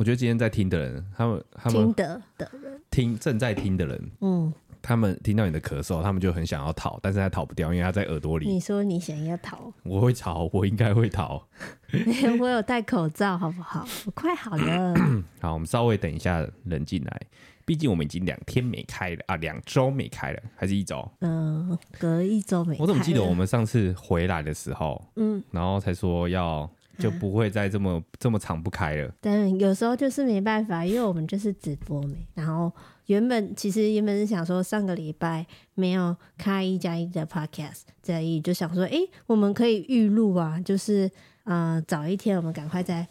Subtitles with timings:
[0.00, 8.48] 我觉得今天在听的人，他们他们听的的人，听正在听的人，嗯，他们听到你的咳嗽，他们就很想要逃，但是他逃不掉，因为他在耳朵里。
[8.48, 11.46] 你说你想要逃， 我会逃，我应该会逃。
[12.40, 13.86] 我有戴口罩，好不好？
[14.06, 14.94] 我快好了。
[15.38, 17.20] 好，我们稍微等一下人进来，
[17.66, 21.06] 毕竟我们已经两天没开了啊，两周没开了，还是一周？
[21.20, 22.80] 嗯，隔一周没开。
[22.80, 26.70] 我怎么记得我们上次回来的时候，嗯，然后才说要。
[27.02, 29.12] 就不会再这么、嗯、这么长不开了。
[29.20, 32.14] 但有时候就是没办法，因为我们就是直播没。
[32.34, 32.70] 然后
[33.06, 41.10] 原本其实原本是想说上个礼拜没有开一加一的 podcast，所以就想说，哎、欸，我们可以预录啊，就是
[41.44, 43.06] 呃早一天我们赶快再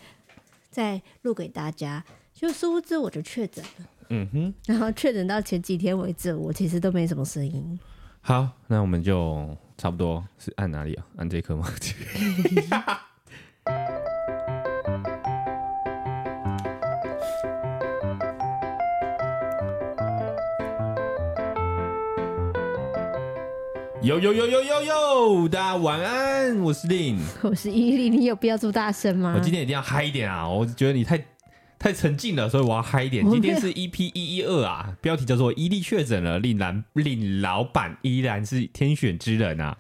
[0.70, 2.04] 再录给大家。
[2.34, 4.54] 就殊不知我就确诊了，嗯哼。
[4.66, 7.78] 然后确诊到前几天为止，我其实都没什么声音。
[8.22, 11.06] 好，那我们就差不多是按哪里啊？
[11.18, 11.68] 按这颗吗？
[24.02, 25.48] 呦呦呦呦呦呦！
[25.50, 29.34] 大家晚安，我是令， 我是伊利，你有必要这么大声吗？
[29.38, 30.48] 我今天一定要嗨一点啊！
[30.50, 31.24] 我觉得你太
[31.78, 33.30] 太沉静了，所以我要嗨一点。
[33.30, 39.78] 今天是 EP 一一二啊，标题叫做“伊利确诊了，令兰令老板依然是天选之人啊”。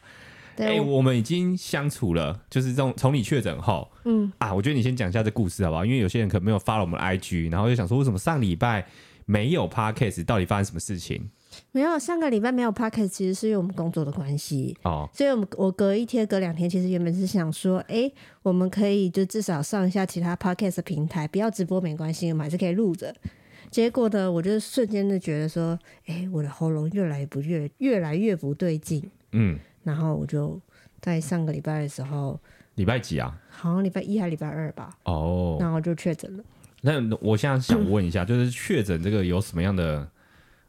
[0.60, 5.86] 哎、欸，我们已经相处了，就是从从你确诊后，嗯啊，我觉得你先讲一下这故事好不好？
[5.86, 8.86] 因为有些人可能没有 follow 我们的 IG，然后就想说，为什么上礼拜
[9.26, 11.30] 没有 podcast，到底发生什么事情？
[11.72, 15.10] 没有，上个礼拜没有 podcast，其实是因为我们工作的关系哦。
[15.14, 23.14] 所以，我们我隔一天、隔两天，其实原本是想说，哎、欸，我们可以就至少上一下其他 podcast 的平台，不要直播没关系，我们还是可以录着。
[23.72, 30.60] 结果呢，我就瞬间就觉得说，哎、欸，我的喉咙越来不越越来越不对劲，嗯，然后我就
[31.02, 32.40] 在上个礼拜的时候，
[32.76, 33.36] 礼拜几啊？
[33.50, 34.90] 好像礼拜一还是礼拜二吧？
[35.04, 36.44] 哦，然后就确诊了。
[36.82, 40.08] 那我现在想问一下，嗯、就是确诊这个有什么样的？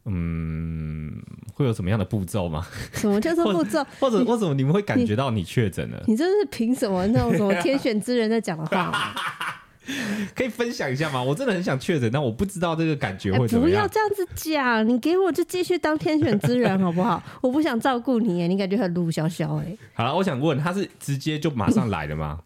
[0.07, 1.13] 嗯，
[1.53, 2.67] 会有什么样的步骤吗？
[2.95, 3.85] 什么叫做 步骤？
[4.01, 6.03] 或者为什么你们会感觉到你确诊了？
[6.09, 9.15] 你这是凭什么那种什么天选之人在讲的话？
[10.35, 11.23] 可以分享一下吗？
[11.23, 13.83] 我真的很想确诊，但我不知道这个感觉会怎么样。
[13.83, 17.23] 欸、不要这样子讲，你给我就继续当天选之人好不好？
[17.41, 19.77] 我不想照顾你，你感觉很鲁小小哎。
[19.95, 22.39] 好了，我想问，他是直接就马上来的吗？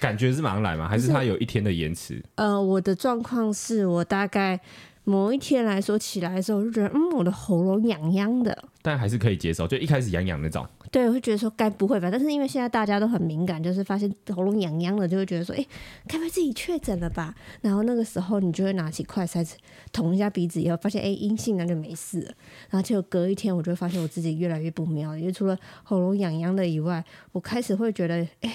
[0.00, 0.88] 感觉是马上来吗？
[0.88, 2.22] 还是他有一天的延迟？
[2.36, 4.60] 呃，我的状况是我大概。
[5.04, 9.66] 某一天来说起来的时候，我就觉得嗯，我的喉咙痒痒的，但还是可以接受。
[9.66, 12.10] 就一开始痒痒那种，对，我会觉得说该不会吧？
[12.10, 15.66] 但是因为现在大家都很敏感，就是发现喉咙痒痒的，就会觉得说，哎、
[16.06, 17.34] 该不会自己确诊了吧？
[17.62, 19.42] 然后那个时候你就会拿起快筛
[19.90, 22.34] 捅一下鼻子，以后发现哎阴性，那就没事了。
[22.68, 28.54] 然后就隔一天，我就会发现我自己越来越不妙，因为除了喉咙痒痒的以外，我开始会觉得哎、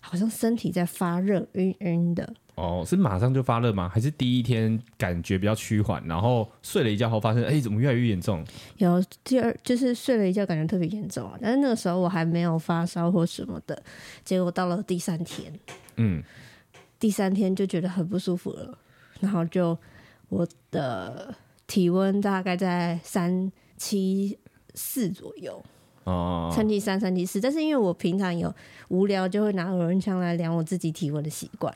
[0.00, 2.34] 好像身体在发热，晕晕的。
[2.56, 3.86] 哦，是马上就发热吗？
[3.86, 8.42] 还是第一天感觉比较趋缓，然后睡了一觉后发现，哎、欸，怎么越来越严重？
[8.78, 11.38] 有第二就是睡了一觉，感觉特别严重啊。
[11.38, 13.82] 但是那个时候我还没有发烧或什么的，
[14.24, 15.52] 结果到了第三天，
[15.96, 16.22] 嗯，
[16.98, 18.78] 第三天就觉得很不舒服了，
[19.20, 19.76] 然后就
[20.30, 21.34] 我的
[21.66, 24.38] 体温大概在三七
[24.74, 25.62] 四左右，
[26.04, 27.38] 哦，三七三三七四。
[27.38, 28.50] 但是因为我平常有
[28.88, 31.70] 无聊就会拿耳温枪来量我自己体温的习惯。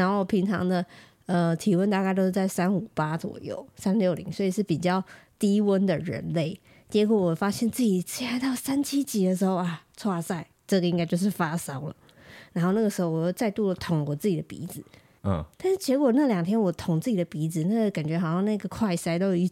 [0.00, 0.82] 然后平常的
[1.26, 5.04] 呃体温大概都是在三五八左右，三六零，所以是比较
[5.38, 6.58] 低温的人类。
[6.88, 11.94] 结果我发现自己现在到三七几的时候啊，哇塞，这个应该就是发烧了。
[12.54, 14.82] 然后那个时候我又再度的捅我自己的鼻子，
[15.22, 19.50] 嗯，但是结果那两天我捅自己的鼻子，那个感觉好像那个快塞都一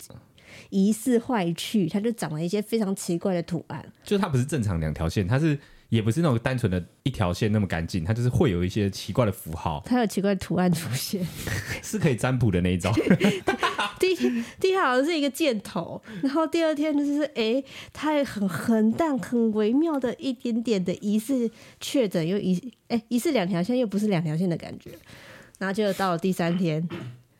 [0.70, 3.84] 疑似坏去，它就长了一些非常奇怪的图案。
[4.02, 5.58] 就它不是正常两条线，它是。
[5.88, 11.26] 也不是那种单纯的一条线那么干净，它就是会有一些奇怪的符号，它有奇怪的图案出现，
[11.82, 12.92] 是可以占卜的那一种。
[13.98, 14.16] 第一
[14.60, 21.50] 第一天好像是一个箭头，然后第二天就是哎、欸，它也很很淡很微妙的一点点的疑似
[21.80, 24.90] 确诊又疑哎疑似两条线又不是两条线的感觉，
[25.58, 26.86] 然后就到了第三天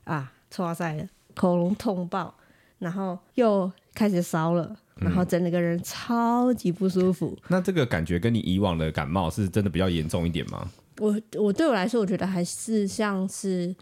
[0.05, 1.07] 啊，哇塞了，
[1.37, 2.35] 喉咙痛爆，
[2.79, 4.77] 然后又开始烧了。
[5.01, 7.37] 然后整个人超级不舒服。
[7.43, 7.43] 嗯。
[7.49, 10.69] 那这个感觉跟你以往的感冒是真的比较严重一点吗？
[11.01, 13.73] 我我对我来说，我觉得还是像是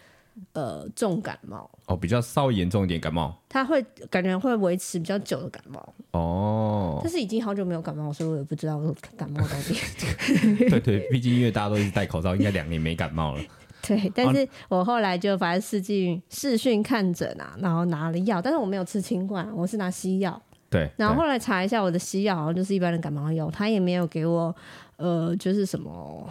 [0.52, 3.34] 呃重感冒哦，比较稍微严重一点感冒。
[3.48, 7.00] 它会感觉会维持比较久的感冒哦。
[7.02, 8.78] 但是已经好久没有感冒，所以我也不知道
[9.16, 9.74] 感冒到底。
[10.68, 13.42] 对对，毕竟因为大家都一直戴口罩，应该两年没感冒了。
[13.80, 20.42] 对，但是我后来就反正视讯视讯看诊啊，然后拿了药，但是我没有吃清冠，我是拿西药。
[20.68, 24.54] 对，然后后来查一下我的西药，好像就是一般的感冒药，他也没有给我，
[24.96, 26.28] 呃，就是什么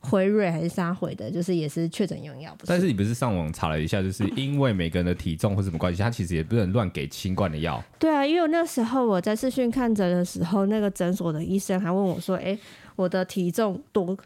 [0.00, 2.56] 辉瑞还是沙回的，就是也是确诊用药。
[2.66, 7.82] 但是你不是上网查了一下，就是因为每个人的体重或什么关系，他其实也不能乱给新冠的药。
[7.98, 12.56] 对啊，因为那时候我在视讯看诊的时候，那个诊所的医生还问我说：“哎，
[12.94, 14.16] 我的体重多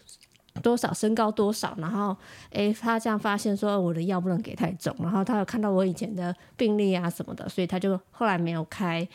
[0.62, 2.16] 多少，身高多少？”然后，
[2.50, 9.06] 诶，他这样发现说我的药不能给太重，然后他有看到我以前的病历啊什么的，所以他就后来没有开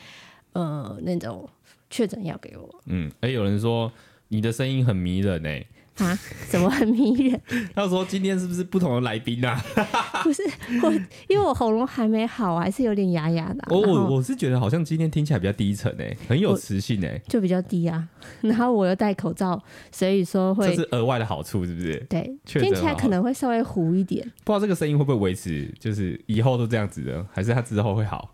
[0.53, 1.47] 呃那种
[1.89, 2.81] 确诊药给我。
[2.85, 3.91] 嗯，诶，有人说
[4.29, 5.49] 你的声音很迷人呢。
[5.97, 6.17] 啊？
[6.49, 7.41] 怎么很迷人？
[7.73, 9.61] 他说今天是不是不同的来宾啊？
[10.23, 10.43] 不是
[10.83, 10.91] 我，
[11.27, 13.67] 因为我喉咙还没好，还是有点哑哑的、啊。
[13.69, 18.07] 我我我是觉得好像今天听起来比较低沉诶、欸，很有磁性诶、欸，就比较低啊。
[18.41, 19.61] 然后我又戴口罩，
[19.91, 21.97] 所以说会这是额外的好处，是不是？
[22.09, 24.21] 对，听起来可能会稍微糊一点。
[24.43, 28.31] 不知道这个声音会不会维持，就是以后都这样子的，还是他之后会好？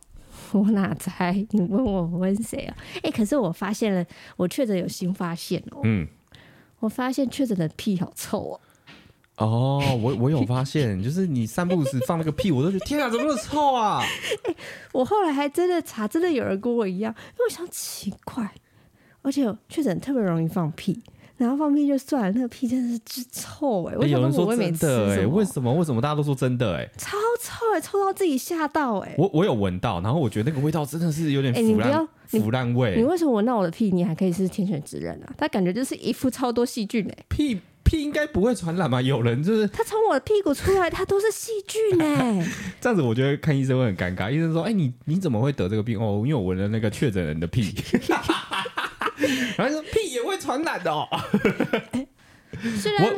[0.54, 1.46] 我哪猜？
[1.52, 2.76] 你问我，我问谁啊？
[2.96, 4.06] 哎、欸，可是我发现了，
[4.36, 5.82] 我确实有新发现哦、喔。
[5.84, 6.08] 嗯。
[6.82, 8.60] 我发现确诊的屁好臭哦！
[9.38, 14.04] 哦，我我有发现， 就是你散步时放那个屁，我都觉得天啊，怎么那么臭啊！
[14.46, 14.56] 欸，
[14.92, 18.54] 我后来还真的查，真的有人跟我一样，因为我想奇怪，
[19.22, 21.02] 而且确诊特别容易放屁，
[21.42, 23.96] 然后放屁就算了，那个屁真的是之臭哎！
[23.96, 25.74] 欸，有人说真的哎，为什么？
[25.74, 26.88] 为什么大家都说真的哎？
[26.98, 29.16] 超臭哎，臭到自己吓到哎！
[29.18, 32.08] 我我有闻到，然后我觉得那个味道真的是有点腐烂。
[32.28, 35.34] 腐烂味，你为什么闻到我的屁，你还可以是天选之人啊？
[35.38, 39.02] 他感觉就是一副超多细菌哎、欸，屁屁应该不会传染吗？
[39.02, 42.48] 有人就是他从我的屁股出来，他都是细菌哎、欸，
[42.80, 44.32] 这样子我觉得看医生会很尴尬。
[44.32, 46.00] 医生说：“哎、欸，你你怎么会得这个病？
[46.00, 47.74] 哦，因为我闻了那个确诊人的屁。
[49.58, 51.08] ”然后说屁也会传染的哦。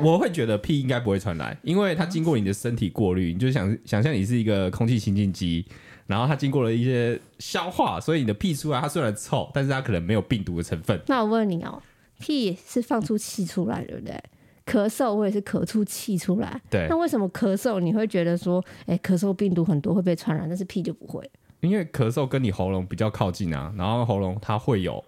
[0.02, 5.66] 我我会觉得屁应该不会传染，因为它经过你的身体过滤，你就想想象你是一个空气清净机。
[6.06, 11.02] 然后它经过了一些消化，所以你的屁出来，它虽然臭，但是它可能没有病毒的成分。
[11.08, 11.82] 那我问你哦，
[12.20, 14.22] 屁是放出气出来，对不对？
[14.66, 16.62] 咳嗽我也是咳出气出来。
[16.70, 16.88] 对。
[16.90, 21.28] 那为什么咳嗽你会觉得说，哎，咳嗽病毒很多会被传染，但是屁就不会？
[21.62, 25.02] 因为咳嗽跟你喉咙比较靠近啊，然后喉咙它会有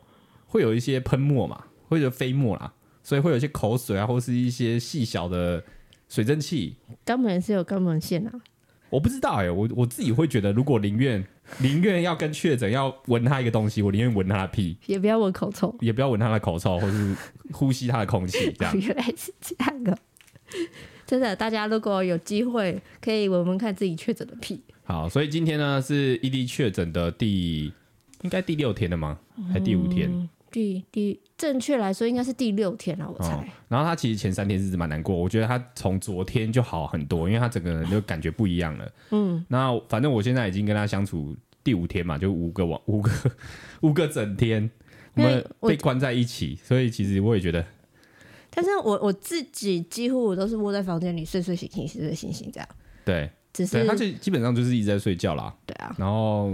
[0.55, 2.71] 会有一些喷沫嘛，或者飞沫啦，
[3.03, 5.61] 所以会有一些口水啊，或是一些细小的
[6.07, 6.77] 水蒸气。
[7.05, 8.31] 肛门是有肛门腺啊。
[8.89, 11.21] 我不知道哎、欸，我我自己会觉得，如果宁愿
[11.57, 17.13] 宁愿要跟确诊要闻他一个东西，我宁愿闻他的屁，也不要闻口臭，也不要闻他的口臭，或是
[17.51, 18.79] 呼吸他的空气，这样。
[18.79, 19.97] 原来是这样的，
[21.05, 24.61] 真的，大家如果有机会，可以闻闻看自己确诊的屁。
[24.85, 27.73] 好，所以今天呢是 ED 确诊的第
[28.21, 29.19] 应该第六天了吗？
[29.51, 30.09] 还第五天？
[30.09, 33.43] 嗯第第正确来说应该是第六天了，我猜、哦。
[33.67, 38.89] 然后他其实前三天日子蛮难过，我觉得他从昨天就好很多，因为他整个人就感觉不一样了。
[39.11, 43.11] 嗯，那反正我现在已经跟他相处第五天嘛，就五个晚五个
[43.81, 44.71] 五个整天，
[45.15, 47.61] 我们被关在一起，所以其实我也觉得。
[48.51, 52.69] 但是我我自己几乎我都是窝在房间里睡睡醒醒睡睡醒醒这样。
[53.03, 55.53] 对，只是他就基本上就是一直在睡觉啦。
[55.65, 56.49] 对啊，然后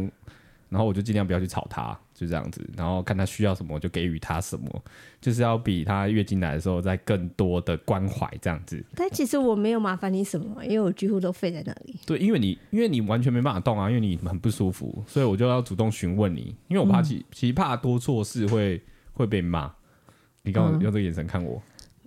[0.70, 1.96] 然后我就尽量不要去吵他。
[2.22, 4.84] 就这样子，然后看他需要什么，就给予他什么，
[5.20, 8.86] 就是要比他月经来的时候再更多的关怀，这样子。
[8.96, 12.00] 但其实我没有麻烦你什么，因为我几乎都废在那里。
[12.06, 18.80] 对，因为你因为你完全没办法动啊，因为你很不舒服，所以我就要主动询问你，因为我怕其、嗯、其实怕多做事会
[19.14, 19.74] 会被骂。
[20.44, 21.60] 你刚刚用这个眼神看我、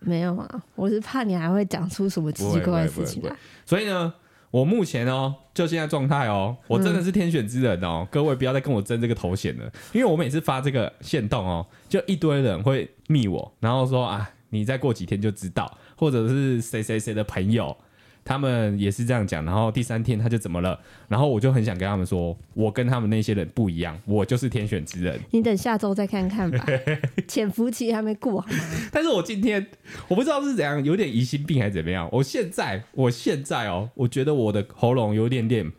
[0.02, 3.34] 嗯，没有啊，我是怕你还会讲出什么奇怪的事情来。
[3.66, 4.14] 所以呢。
[4.54, 17.76] 我目前哦，就现在状态哦，我真的是天选之人哦，嗯、各位不要再跟我争这个头衔了，因为我每次发这个线动哦，就一堆人会密我，然后说啊，你再过几天就知道，或者是谁谁谁的朋友。
[18.24, 20.80] 他们也是这样讲，然后第三天他就怎么了？
[21.08, 25.20] 然后我就很想跟他们说，我跟他们那些人不一样，我就是天选之人。
[25.30, 26.64] 你等下周再看看吧，
[27.28, 28.64] 潜伏期还没过好吗？
[28.90, 29.66] 但是我今天
[30.08, 32.08] 我不知道是怎样，有点疑心病还是怎么样。
[32.10, 35.70] 我现在，我现在哦，我觉得我的喉咙有点点，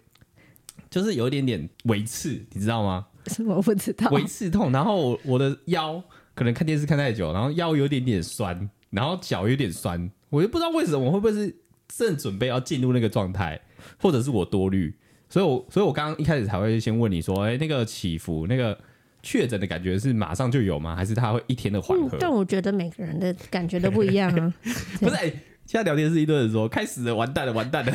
[0.92, 3.08] 就是有一点点微刺，你知道吗？
[3.26, 4.08] 什么我不知道？
[4.12, 6.04] 微刺痛，然后我我的腰
[6.36, 11.56] 可能看电视看太久，然后腰有点点酸，然后脚有点酸，我就不知道为什么，我会不会是？
[11.88, 13.60] 正准备要进入那个状态，
[14.00, 14.94] 或者是我多虑，
[15.30, 18.78] 所以我，所以我刚刚一开始才会先问你说，哎、欸，那个起伏，那个
[19.24, 20.96] 确诊的感觉是马上就有吗？
[20.96, 22.18] 还是他会一天的缓和？
[22.18, 24.54] 嗯，但我觉得每个人的感觉都不一样啊。
[25.00, 25.34] 不是、欸。
[25.66, 27.92] 现在聊天是一堆人说开始了，完蛋了，完蛋了。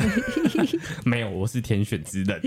[1.05, 2.41] 没有，我是天选之人。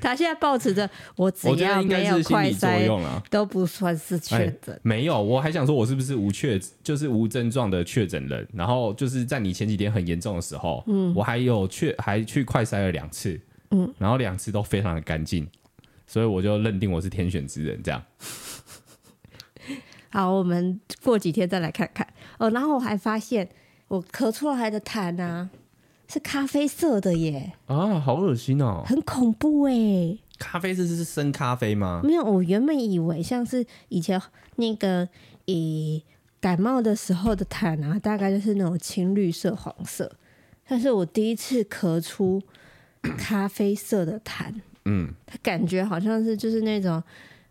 [0.00, 2.88] 他现在抱持着我只要没有快筛，
[3.28, 4.80] 都不算是确诊、欸。
[4.82, 8.48] 没有，我还想说，我是不是无确，就是无症状的确诊人？
[8.54, 13.38] 然后就是在你前几天很严重的时候，嗯，我还有确还去快筛了两次，
[13.70, 15.46] 嗯，然后两次都非常的干净，
[16.06, 17.82] 所以我就认定我是天选之人。
[17.82, 18.02] 这样。
[20.08, 22.48] 好，我们过几天再来看看哦。
[22.48, 23.46] 然后我还发现。
[23.94, 25.48] 我咳出来的痰啊，
[26.08, 27.52] 是咖啡色的耶！
[27.66, 30.18] 啊，好恶心哦，很恐怖哎！
[30.38, 32.00] 咖啡色是深咖啡吗？
[32.02, 34.20] 没有，我原本以为像是以前
[34.56, 35.08] 那个
[35.44, 36.02] 以
[36.40, 40.10] 感冒的时候的痰啊，大概就是那种青绿色、黄色。
[40.66, 42.42] 但是我第一次咳出
[43.16, 44.52] 咖啡色的痰，
[44.86, 47.00] 嗯，它感觉好像是就是那种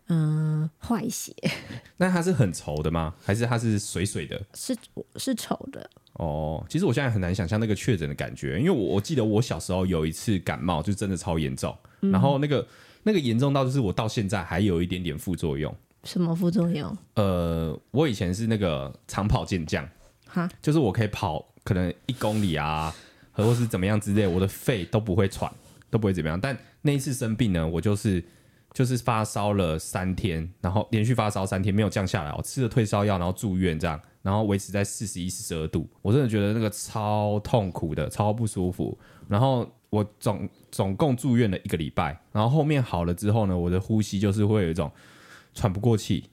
[0.08, 1.34] 嗯坏血。
[1.96, 3.14] 那它是很稠的吗？
[3.24, 4.40] 还是它是水水的？
[4.54, 4.76] 是
[5.16, 5.88] 是稠的。
[6.14, 12.64] 哦，其实我现在很难想象那个确诊的感觉，因为我我记得我小时候有一次感冒，就真的超严重，嗯、然后那个
[13.02, 15.74] 那个严重到就是我到现在还有一点点副作用。
[16.04, 16.96] 什么副作用？
[17.14, 19.88] 呃，我以前是那个长跑健将，
[20.28, 22.94] 哈，就是我可以跑可能一公里啊，
[23.32, 25.50] 或是怎么样之类，我的肺都不会喘，
[25.90, 26.38] 都不会怎么样。
[26.38, 28.22] 但那一次生病呢，我就是
[28.74, 33.98] 就是发烧了三天，然后连续发烧三天没有降下来，我吃了退烧药，然后住院这样。
[34.20, 38.98] 然后维持在四十一、四十二度，我真的觉得那个超痛苦的，超不舒服。
[39.28, 44.90] 然后我总总共住院了一个礼拜，然后后面好了之后呢，我的呼吸就是会有一种
[45.52, 46.24] 喘不过气。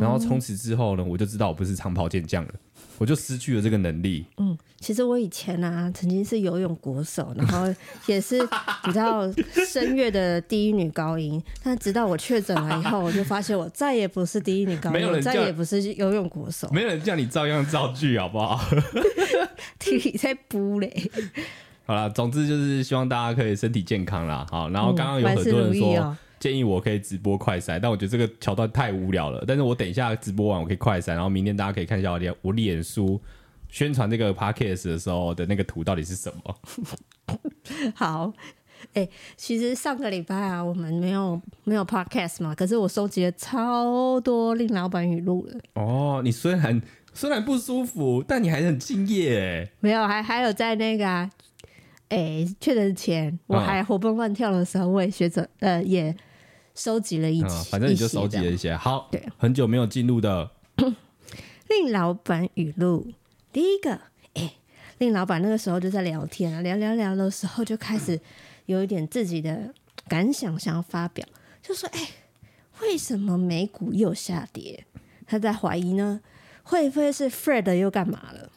[0.00, 2.54] 然后从此之后呢，我就知道我不是长跑健将了。
[2.98, 4.24] 我就失去了这个能力。
[4.38, 7.66] 嗯，其实我以前啊，曾经是游泳国手，然后
[8.06, 8.38] 也是
[8.86, 9.30] 你知道
[9.70, 11.42] 声乐的第一女高音。
[11.62, 16.68] 但直到我确诊了以后，我就发现我再也不是第一女高音，没有人再也不是游泳国手。
[16.72, 18.60] 没有人叫你照样造句，好不好？
[19.78, 21.10] 体力在补嘞。
[21.84, 24.46] 好了，总之就是希望大家可以身体健康啦。
[24.50, 26.16] 好，然后刚刚有很多人说。
[26.46, 29.42] 建议我可以直播快筛，但我觉得这个桥段太无聊了。
[29.48, 33.20] 但是我等一下直播完，我可以快筛，然后明天大家可以看一下我脸我脸书
[33.68, 36.56] 宣传这个 podcast 的时候的那个图到底是什么。
[37.96, 38.32] 好，
[38.92, 45.58] 哎、欸，其实上个礼拜啊，我们没有没有 podcast 嘛，可是我收集了超多令老板语录了。
[45.74, 46.80] 哦，你虽然
[47.12, 49.68] 虽然不舒服，但你还是很敬业哎。
[49.80, 51.28] 没有，还还有在那个、啊，
[52.08, 56.16] 哎、欸，确诊前我还活蹦乱跳的时候，我也学着呃也。
[56.76, 58.76] 收集了一些、嗯，反正你就收集了一些。
[58.76, 60.48] 好，对，很久没有进入的
[61.68, 63.10] 令老板语录。
[63.52, 63.92] 第一个，
[64.34, 64.52] 哎、欸，
[64.98, 68.20] 令老板那个时候就在聊天啊，聊聊聊的时候就开始
[68.66, 69.74] 有一点自己的
[70.06, 71.26] 感想想要发表，
[71.62, 72.08] 就说：“哎、欸，
[72.82, 74.84] 为什么美股又下跌？”
[75.26, 76.20] 他在怀疑呢，
[76.62, 78.50] 会不会是 Fred 又干嘛了？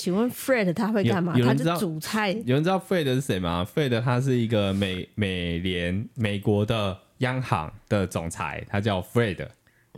[0.00, 1.34] 请问 Fred 他会干嘛？
[1.38, 2.30] 他是主菜。
[2.46, 9.46] 有人知道 Fred 是谁吗？Fred 他是一个美美联美国的央行的总裁，他叫 Fred。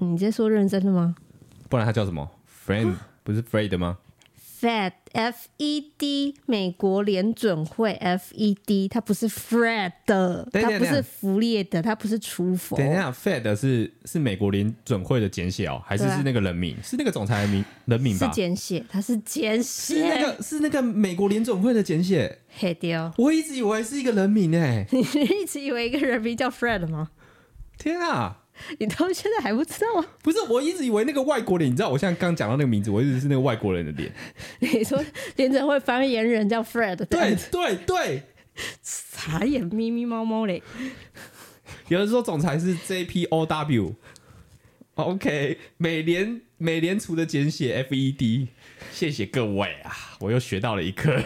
[0.00, 1.14] 你在说认真的吗？
[1.68, 2.28] 不然他叫什么
[2.66, 3.96] ？Friend 不是 Fred 吗
[4.62, 12.76] ？Fed F E D 美国联准会 F E D 它不是 Fred 的，它不是弗列的，它不是厨佛。
[12.76, 16.76] 等一下，Fed 是是美国联准会的简写哦，还是是那个人名？
[16.80, 18.28] 是那个总裁的名人名吧？
[18.28, 19.94] 是简写，它是简写。
[19.96, 22.38] 是那个是那个美国联准会的简写。
[22.54, 23.12] 黑掉。
[23.18, 27.10] 我一直以为是一个人名诶， 你一直以为一个人名叫 Fred 吗？
[27.78, 28.41] 天啊！
[28.78, 30.06] 你到现在还不知道吗？
[30.22, 34.12] 不是，我一直以为那个外国脸，你知道，我现在刚讲到那个名字，我一直是那个外国人的脸。
[34.60, 35.02] 你说
[35.36, 38.22] 联准会发言人叫 Fred，对对对，
[38.82, 40.62] 傻眼咪咪猫猫嘞。
[41.88, 43.94] 有人说总裁是 JPOW，OK，、
[44.96, 48.48] okay, 美联美联储的简写 FED，
[48.92, 51.12] 谢谢各位啊，我又学到了一课。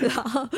[0.00, 0.48] 然后，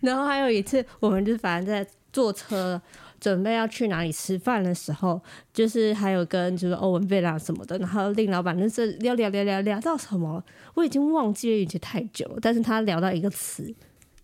[0.00, 1.90] 然后还有一次，我们就反正在。
[2.12, 2.80] 坐车
[3.20, 5.20] 准备要去哪里吃饭的时候，
[5.52, 10.42] 就是还有跟就是欧文贝拉什么的，然后令老板就是聊聊聊聊聊到什么，
[10.74, 12.38] 我已经忘记了，已经太久了。
[12.42, 13.72] 但是他聊到一个词，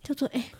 [0.02, 0.50] 叫做“哎、欸，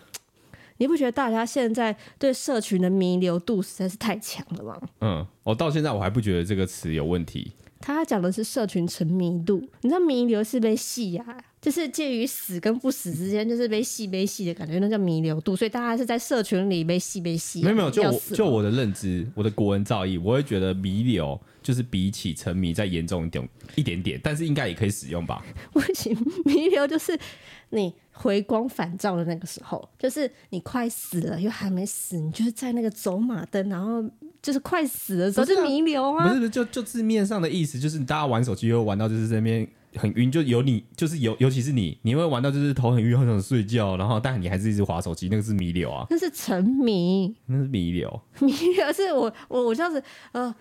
[0.78, 7.52] 你不觉得大家现在对社群的弥留度实在是太强了吗？”嗯，我到现在我还不觉得这个词有问题。
[7.80, 15.56] 他讲的是社群沉迷度，你知道弥留是被戏呀、啊，就是介于死跟不死之间，就是被戏被戏的感觉，那叫弥留度。
[15.56, 17.62] 所以大家是在社群里被戏被戏。
[17.62, 25.44] 没有没有，就我就我的认知，我的国文造诣，我会觉得弥留就是比起沉迷再严重一点一点点，但是应该也可以使用吧？
[25.72, 27.18] 不行，弥留就是
[27.70, 34.04] 你回光返照的那个时候，就是你快死了又还没死，你就是在那个走马灯，然后。
[34.40, 36.28] 就是快死的时候，就弥留啊！
[36.28, 50.02] 不是不是，就就字面上的意思，就是大家玩手机又玩到就是这边很晕，就有你，就是尤尤其是你，你会玩到就是头很晕，很想睡觉，然后但你还是一直滑手机，那个是弥留啊，那是沉迷，那是弥留， 弥留是我我我这样子
[50.32, 50.54] 呃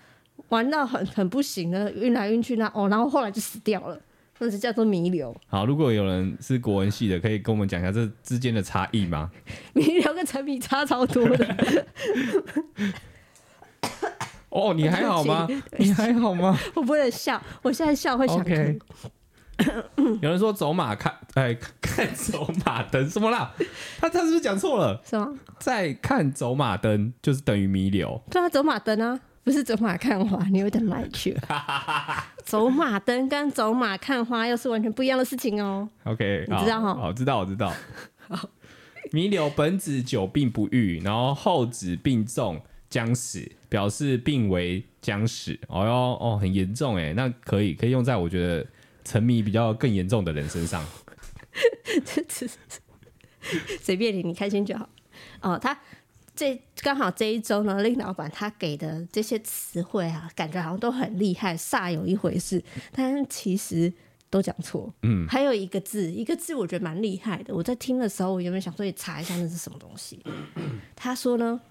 [0.50, 4.00] 玩到很很不行的，晕来晕去那哦，然后后来就死掉了，
[4.40, 5.36] 那是叫做弥留。
[5.48, 9.30] 好，如果有人是国文系的，可以跟我们讲一下这之间的差异吗？
[9.74, 11.56] 弥留跟沉迷差超多的。
[14.50, 15.48] 哦，你还好吗？
[15.78, 16.58] 你还好吗？
[16.74, 18.52] 我不能笑，我现在笑会想哭。
[20.22, 23.52] 有人说走马看，哎，看走马灯什么啦？
[24.00, 25.02] 他他是不是讲错了？
[25.04, 25.34] 什么？
[25.60, 28.22] 在看走马灯就是等于弥留。
[28.30, 31.36] 对啊，走马灯啊，不是走马看花，你有点来去。
[32.46, 35.90] 走马灯跟走马看花又是完全不一样的事情哦。
[36.04, 36.94] OK，你知道哈？
[36.96, 37.74] 好，知道，我知道。
[38.28, 38.50] 好，
[39.12, 45.60] 弥留本指久病不愈，然后后指病重将死，表示病危将死。
[45.68, 48.66] 哦哟，哦，很严重哎，那可以可以用在我觉得。
[49.08, 50.86] 沉迷比较更严重的人身上，
[53.82, 54.90] 随便你，你开心就好。
[55.40, 55.80] 哦，他
[56.36, 62.62] 这刚好这一周呢，令老板他给的这些词汇啊，感觉好像都很厉害，煞有一回事，
[62.92, 63.94] 但其实
[64.30, 64.94] 都讲错。
[65.04, 67.56] 嗯，还有一个字，一个字我觉得蛮厉害的。
[67.56, 70.22] 我在听的时候，我原本想说你查一下那是什么东西？
[70.98, 71.62] 他说呢，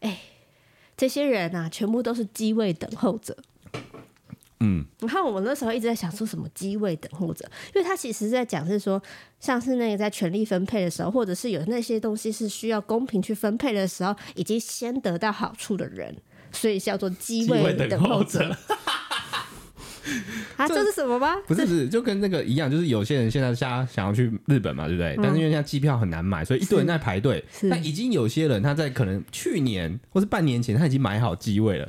[0.00, 0.20] 哎、欸，
[0.94, 3.34] 这些人啊，全部都是机位等候者。
[4.60, 9.02] 嗯，你看，我们那时候一直在想说什么机位等候者，因为他其实是在讲是说，
[9.38, 16.14] 像是那个在权力分配的时候，或者是有那些东西是需要公平去分配的时候，已经先得到好处的人，
[16.52, 18.54] 所以叫做机位等候者。
[20.56, 21.36] 啊，这是什么吗？
[21.46, 25.14] 不是不是，就跟那个一样，就是有些人现在想想要去日本嘛，对不对？
[25.16, 27.42] 嗯、但是因为现在机票很难买，所以一堆人在排队。
[27.62, 31.88] 那已经有些人他在可能去年或是半年前他已经买好机位了。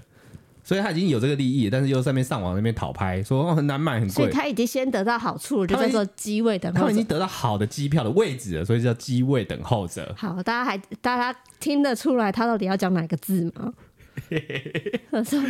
[0.72, 4.10] 所以他已经有这个利益，但是又在那边上网那边讨拍，说很难买很贵。
[4.14, 6.80] 所以他已经先得到好处了，就叫做机位等候者。
[6.80, 10.16] 他们已经得到好的机票的位置了，所以叫机位等候者。
[10.18, 13.74] 好，大家还大家听得出来他到底要讲哪个字吗？
[15.12, 15.44] 他说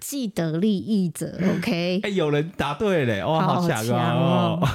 [0.00, 2.00] 既得利益者，OK？
[2.02, 4.58] 哎、欸，有人答对嘞，哇，好强哦！
[4.62, 4.68] 喔、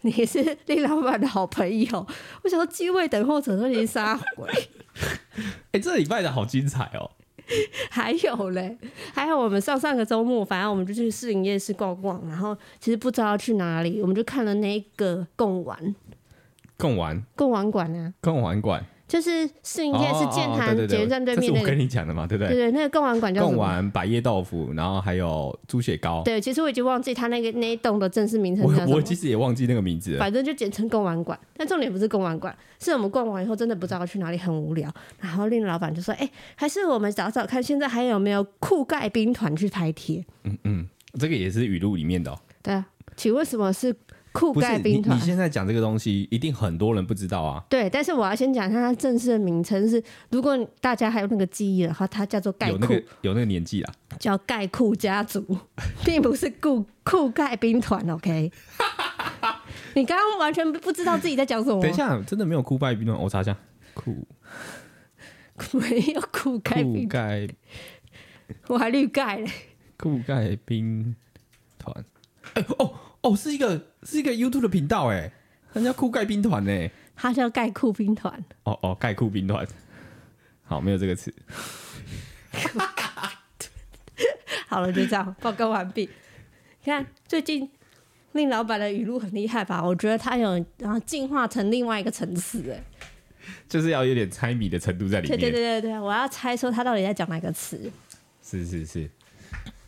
[0.00, 2.04] 你是李老板的好朋友，
[2.42, 4.50] 我想说机位等候者都已经杀鬼。
[5.70, 7.12] 哎、欸，这礼拜的好精彩哦！
[7.90, 8.76] 还有嘞，
[9.14, 15.94] 还有我们上上个周末，反正我们就去市营夜市逛逛，然后其实不知道要去哪里，我们就看了那个贡丸，
[16.76, 18.84] 贡丸，贡丸馆啊，贡丸馆。
[19.08, 22.54] 就是士林夜市剑潭捷运站对面那个，是我跟你讲的嘛，对不对？
[22.54, 23.46] 对对，那个贡丸馆叫？
[23.46, 26.22] 贡丸百叶豆腐，然后还有猪血糕。
[26.24, 28.96] 对，其实我已经忘记他那个那一栋的正式名称叫什么。
[28.96, 30.18] 我其实也忘记那个名字了。
[30.18, 31.38] 反正就简称贡丸馆。
[31.56, 34.92] 但重点不是贡丸馆，是我们逛完以后真的不知道去哪里，很无聊。
[35.20, 42.40] 然后令老板就说：“哎、欸，还是我们找找看，现在还有没有酷盖兵团去拍贴？”嗯嗯，这个也是语录里面的、喔。
[42.60, 42.84] 对啊，
[43.16, 43.94] 请问什么是？
[44.38, 47.64] 酷盖兵团，你现在讲这个东西，一定很多人不知道啊。
[47.70, 55.42] 对，但是我要先讲一下它正式的名称是，如果大家还有那个记忆的话，它叫做盖酷，有那个有那个年纪啊，叫盖酷家族，
[56.04, 58.06] 并不是酷酷盖兵团。
[58.10, 58.52] OK，
[59.96, 61.80] 你刚刚完全不知道自己在讲什么。
[61.80, 63.56] 等一下，真的没有酷盖兵团，我查一下，
[63.94, 64.26] 酷
[65.72, 67.48] 没有酷盖兵团，
[68.66, 69.50] 我还绿盖嘞，
[69.96, 71.16] 酷盖兵
[71.78, 72.04] 团，
[72.52, 72.92] 哎哦。
[73.22, 75.30] 哦，是一个是一个 YouTube 的频道哎，
[75.74, 78.32] 他叫酷盖兵团呢，他叫盖酷兵团。
[78.62, 79.66] 哦哦，盖酷兵团，
[80.64, 81.34] 好，没有这个词。
[84.68, 86.08] 好了，就这样报告完毕。
[86.84, 87.68] 你看，最近
[88.32, 89.82] 令老板的语录很厉害吧？
[89.82, 92.80] 我觉得他有然后进化成另外一个层次哎，
[93.68, 95.38] 就是要有点猜谜的程度在里面。
[95.38, 97.90] 对对对对对，我要猜说他到底在讲哪个词。
[98.42, 99.10] 是是是。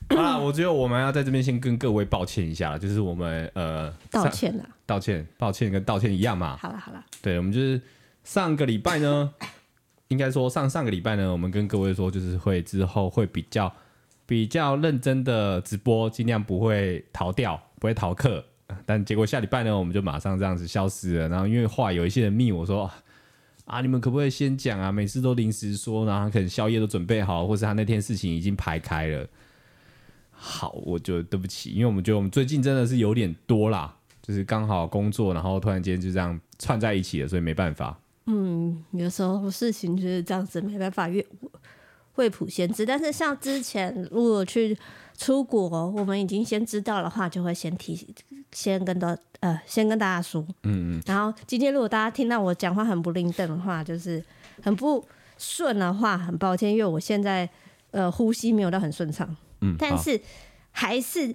[0.16, 6.56] 好啦，我觉得我们要在这边先跟各位抱歉一下，就是我们呃道歉了，道歉，抱歉跟道歉一样嘛。
[6.56, 7.80] 好了好了，对，我们就是
[8.24, 9.30] 上个礼拜呢，
[10.08, 13.70] 应该说上上个礼拜呢，我们跟各位说，就是会之后会比较
[14.24, 18.42] 比较认真的直播，尽量不会逃掉，不会逃课。
[18.86, 21.28] 但结果下礼拜呢，我们就马上这样子消失了。
[21.28, 22.90] 然后因为话有一些人密我说
[23.66, 24.90] 啊，你们可不可以先讲啊？
[24.90, 29.26] 每次都临时说，然后可能宵夜都准备好，或是他那天事情已经排开了。
[30.40, 37.98] 好，我就对不起，因为我们觉得我们最近真的是有点多啦，就是刚好工作，然后突然间就这样串在一起了，所以没办法。
[38.26, 41.24] 嗯，有时候事情就是这样子，没办法越
[42.14, 42.86] 未卜先知。
[42.86, 44.78] 但是像之前如果去
[45.16, 48.06] 出国，我们已经先知道的话，就会先提，
[48.52, 50.46] 先跟到呃，先跟大家说。
[50.62, 51.02] 嗯嗯。
[51.06, 54.24] 然后今天如果大家听到我讲话很不灵登的话，就是
[54.62, 55.04] 很不
[55.36, 57.48] 顺的话，很抱歉，因为我现在
[57.90, 59.36] 呃呼吸没有到很顺畅。
[59.60, 60.20] 嗯，但是
[60.70, 61.34] 还是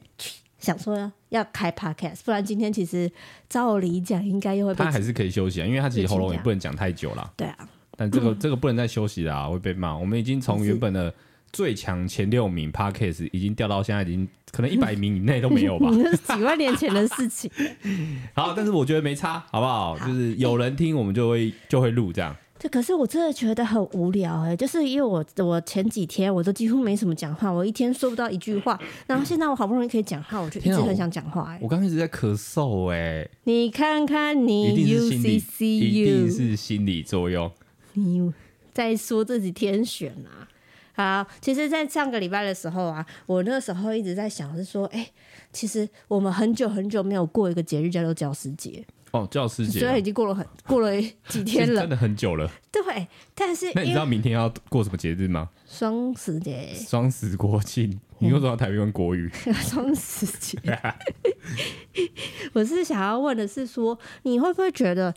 [0.59, 3.12] 想说要开 podcast，不然今天其实
[3.49, 4.83] 照理讲应该又会被。
[4.83, 7.33] 他还是可以休息啊，因为他其实喉咙也不能讲太久了。
[7.36, 9.97] 对啊，但这个、嗯、 这个不能再休息了，会被骂。
[9.97, 11.13] 我们已经从原本的
[11.51, 15.89] 最强前六名 podcast 已经掉到现在已经可能一百名以内都没有吧？
[15.91, 17.51] 那是几万年前的事情。
[18.33, 19.95] 好，但是我觉得没差，好不好？
[19.95, 22.36] 好，就是有人听，我们就会就会录这样。
[22.63, 31.60] 这可是我真的觉得很无聊哎、欸，就是因为我我前几天我都几乎没什么讲话，我一天说不到一句话，然后现在我好不容易可以讲话，我就一直很想讲话哎、欸。
[31.62, 37.52] 我刚刚一直在咳嗽哎、欸，你看看你，UCCU，一定是心理作用。
[37.95, 38.32] 你
[38.71, 40.47] 在说这几天选啊？
[40.95, 45.12] 好，其实，在上个礼拜的时候啊，我那个时候一直在想，是说，哎、欸，
[45.52, 48.86] 其实我们很久很久没有过一个节日，叫做教师节。
[49.13, 50.91] 哦，教师节，虽然已经过了很过了
[51.28, 52.49] 几天了， 真的很久了。
[52.71, 55.49] 对，但是那你知道明天要过什么节日吗？
[55.67, 57.99] 双十节，双十国庆。
[58.17, 59.30] 你为什么要台湾国语？
[59.62, 60.58] 双十节。
[62.54, 65.13] 我是想要问的是说，你会不会觉得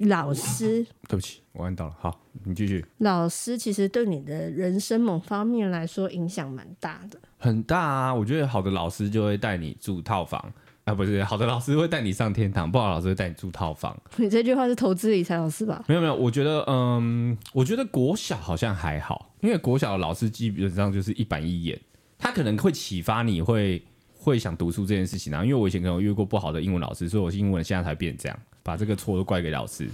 [0.00, 0.84] 老师？
[1.08, 1.96] 对不起，我按到了。
[1.98, 2.84] 好，你继续。
[2.98, 7.18] 老师其实对你的人生某方面来说影响蛮大的。
[7.38, 8.14] 很大啊！
[8.14, 10.52] 我觉得好的老师就会带你住套房。
[10.84, 13.96] 啊，不是好的老师会带你上天堂，不好的老师会带你住套房。
[14.16, 15.84] 你这句话是投资理财老师吧？
[15.86, 21.80] 没有没有，我觉得嗯，我觉得国小好像还好，因为国小的老师基本上就是一板一眼，
[22.18, 23.80] 他可能会启发你会
[24.18, 25.44] 会想读书这件事情啊。
[25.44, 29.88] 因为我以前可能有遇过不好的英文老师，所以我英文现在才变成这样，把这个错都怪给老师。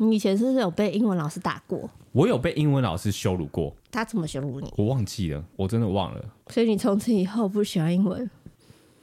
[0.00, 1.90] 你以前是不是有被英文老师打过？
[2.12, 3.74] 我有被英文老师羞辱过。
[3.90, 4.72] 他怎么羞辱你？
[4.76, 6.24] 我忘记了，我真的忘了。
[6.48, 8.30] 所以你从此以后不喜欢英文？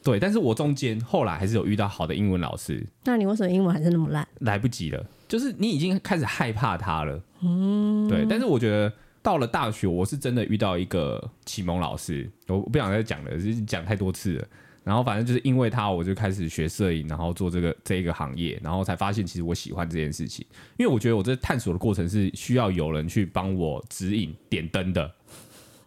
[0.05, 2.85] 对，但是我中间后来还是有遇到好的英文老师。
[3.05, 4.25] 那你为什么英文还是那么烂？
[4.41, 7.19] 来不及了，就是你已经开始害怕他了。
[7.41, 8.23] 嗯，对。
[8.29, 14.47] 但是我觉得到了大学，我是真的遇到一个启蒙老师，我不想再讲了，就是讲太多次了。
[14.83, 20.45] 然后反正就是因为他，我就开始学摄影，然后做这个这一个行业，然后才发现其实我喜欢这件事情。
[20.77, 25.11] 因为我觉得我这探索的过程是需要有人去帮我指引、点灯的。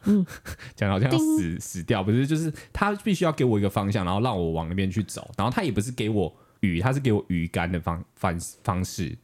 [0.08, 0.26] 嗯，
[0.74, 5.30] 讲好像要死死掉，不是，就是他必须要给我一个方向，然后让我往那边去走。
[5.36, 9.16] 然后他也不是给我鱼，他是给我鱼竿的方方方式，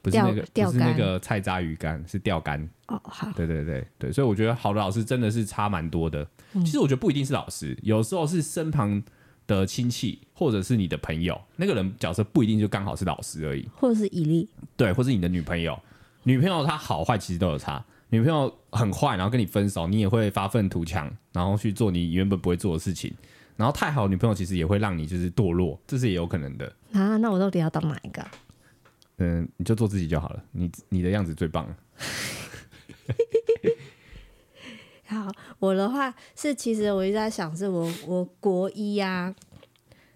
[0.00, 2.66] 不是那个不是那个菜渣鱼竿，是钓竿。
[2.86, 6.26] 哦，好，对对对对，所以我觉得好的老师真的是差蛮多的。
[6.52, 9.02] 其实我觉得不一定是老师，有时候是身旁
[9.46, 15.80] 的亲戚，或者是你的朋友，那个人角色不一定就刚好是老师而已，或者是以利，对，或是你的女朋友，
[16.22, 17.84] 女朋友她好坏其实都有差。
[18.14, 23.12] 女朋友很坏，然后跟你分手，你也会发愤图强，然后去做你原本不会做的事情。
[23.56, 26.72] 然后太好的女朋友其实也会让你就是堕落，这是也有可能的。
[26.92, 28.24] 啊，那我到底要当哪一个？
[29.16, 31.76] 嗯，你就做自己就好了，你你的样子最棒了。
[35.06, 39.34] 好，我的话是，其实我一直在想，是我我国一呀、啊，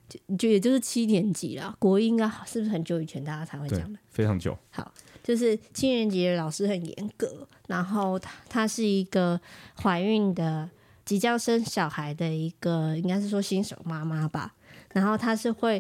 [0.09, 1.75] 就就也就是七年级了。
[1.81, 3.99] 国一应该是不是很久以前大家才会讲的？
[4.09, 4.57] 非常久。
[4.71, 4.95] 好。
[5.29, 9.39] 就是七年级的老师很严格，然后她她是一个
[9.83, 10.67] 怀孕的
[11.05, 14.55] 即将生小孩的一个，应该是说新手妈妈吧。
[14.95, 15.79] 然后她是会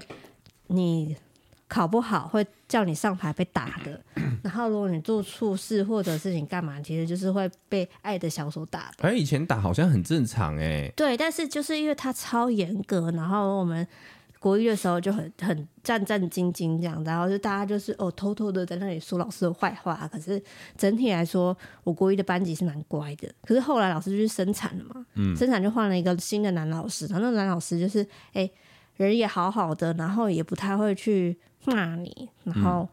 [0.66, 1.16] 你
[1.66, 3.98] 考不好会叫你上台被打的，
[4.42, 9.08] 然后如果你做错事或者是你干嘛，其实就是会被爱的小手打的。
[9.08, 10.92] 哎，以前打好像很正常哎。
[10.94, 13.88] 对，但是就是因为她超严格，然后我们。
[14.38, 20.08] 国一的时候就很很战战兢兢这样，然后就大家就是哦偷偷的在那里说老师的坏话。
[20.12, 20.40] 可是
[20.76, 23.28] 整体来说，我国一的班级是蛮乖的。
[23.42, 28.00] 可是后来老师就去生产了嘛，嗯，生产就换了一个新的男老师，然后那个男老师就是
[28.32, 28.52] 哎、欸、
[28.96, 32.28] 人也好好的，然后也不太会去骂你。
[32.44, 32.88] 然后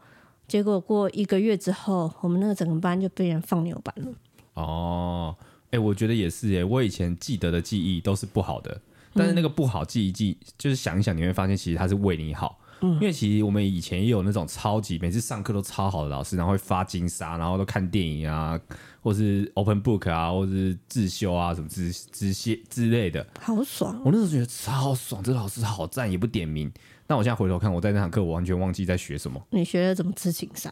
[0.48, 4.12] 结果过一个月之后，我们那个整个班就被人放牛班了。
[4.54, 8.80] 哦，哎、欸，我觉得也是哎，我以前记得的记忆都是不好的。
[9.16, 12.60] 但是那个不好记一记，就是想一想，你会发现其实他是为你好。
[12.82, 18.60] 嗯，因为其实我们以前也有那种超级每次上课都超好的老师，然后会发金沙，然后都看电影啊，
[19.00, 23.98] 或是 open book 啊，或是自修啊，什么之之些之类的，好爽。
[24.04, 26.70] 我那时候觉得超爽，这个老师好赞，也不点名。
[27.06, 29.42] 但我现在回头看，我在那堂课，我完全忘记在学什么。
[29.50, 30.70] 你学了怎么吃金沙？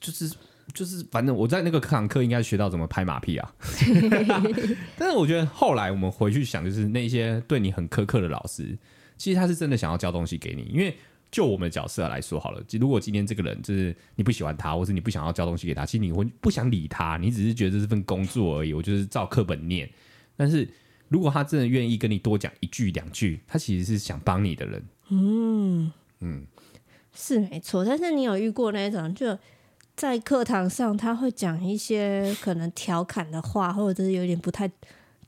[0.00, 0.32] 就是。
[0.72, 3.54] 就是，反正我在那个课堂课应该学到怎么拍马屁啊。
[4.96, 8.78] 但是我觉得后来我们回去想，就是那些对你很苛刻的老师，
[9.18, 10.62] 其实他是真的想要教东西给你。
[10.72, 10.96] 因为
[11.30, 18.72] 就我们的角色来说好了，如果今天这个人就是你不喜欢他，或是你不想要交东西给他，其实你会不想理他，你只是觉得这是份工作而已。
[18.72, 19.86] 我就是照课本念。
[20.36, 20.66] 但是
[21.08, 24.82] 如果他真的愿意跟你多讲一句两句，他其实是想帮你的人。
[25.10, 26.46] 嗯嗯，
[27.14, 27.84] 是没错。
[27.84, 29.38] 但是你有遇过那种就？
[29.94, 34.70] 在课堂上，他会讲一些可能调侃的话，或者是有点不太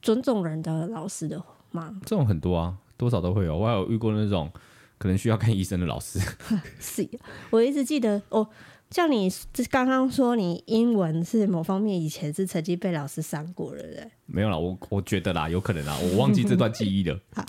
[0.03, 1.95] 尊重人的老师的吗？
[2.05, 3.57] 这种很多啊，多少都会有。
[3.57, 4.51] 我还有遇过那种
[4.99, 6.19] 可能需要看医生的老师。
[6.81, 7.09] 是，
[7.51, 8.49] 我一直记得哦，
[8.91, 9.31] 像你
[9.71, 14.11] 刚刚说你英文是某方面以前是曾经被老师伤过的人。
[14.27, 17.21] 没有啦，我我觉得啦，有可能啦，我忘记这段记忆了。
[17.37, 17.45] 好，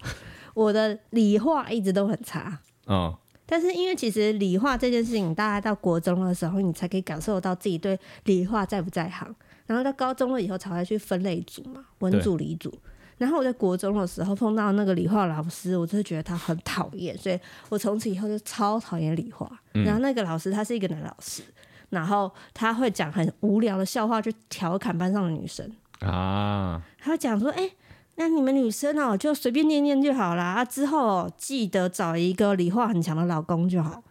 [0.54, 2.60] 我的理化一直都很差。
[2.88, 3.16] 嗯。
[3.46, 9.34] 但是因为其实理化这件事情，大家到国中的时候，你才可以感受到自己对理化在不在行。
[9.66, 12.74] 然后到高中了以后，才会去分类组嘛，文组、理组。
[13.18, 19.50] 然后我在国中的时候碰到那个理化老师，我就觉得他很讨厌，所以我从此以后就超讨厌理化。
[19.72, 21.42] 然后那个老师他是一个男老师，
[21.90, 26.84] 然后他会讲很无聊的笑话去调侃班上的女生啊。
[27.00, 27.72] 他会讲说：“哎，
[28.16, 30.44] 那你们女生哦，就随便念念就好啦。
[30.54, 34.04] 啊，之后哦，记得找一个理化很强的老公就好。”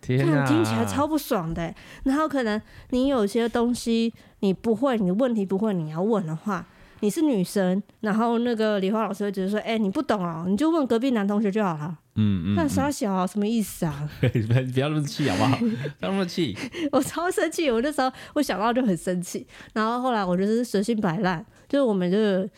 [0.00, 1.72] 天啊，听起来超不爽的。
[2.04, 2.60] 然后可能
[2.90, 6.66] 你有些东西你不会，你的问题不会，你要问的话。
[7.00, 14.08] 你是女生，然后那个理化老师会觉得说：“哎、欸，你不懂哦，你就问隔壁男同学就好了。”嗯嗯，那傻小、啊、什么意思啊？
[14.20, 15.56] 不要那么气好不好？
[15.56, 16.56] 不要那么气！
[16.92, 22.48] 我超生气，我那时候我想到就很生气，然后后来我就是随性摆烂，就是我们就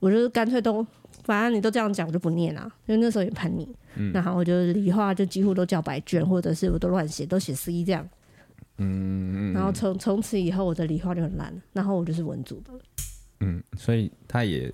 [0.00, 0.86] 我就干脆都，
[1.24, 3.68] 反正你都这样讲，我就不念了，因为那时候也叛逆。
[3.96, 8.08] 嗯，然后我就理化就几乎都交白卷，或者是我都乱写，都写 C 这样。
[8.76, 12.72] 嗯，然后从从此以后我的理化就很烂，然后我就是文组的。
[13.40, 14.72] 嗯，所以他也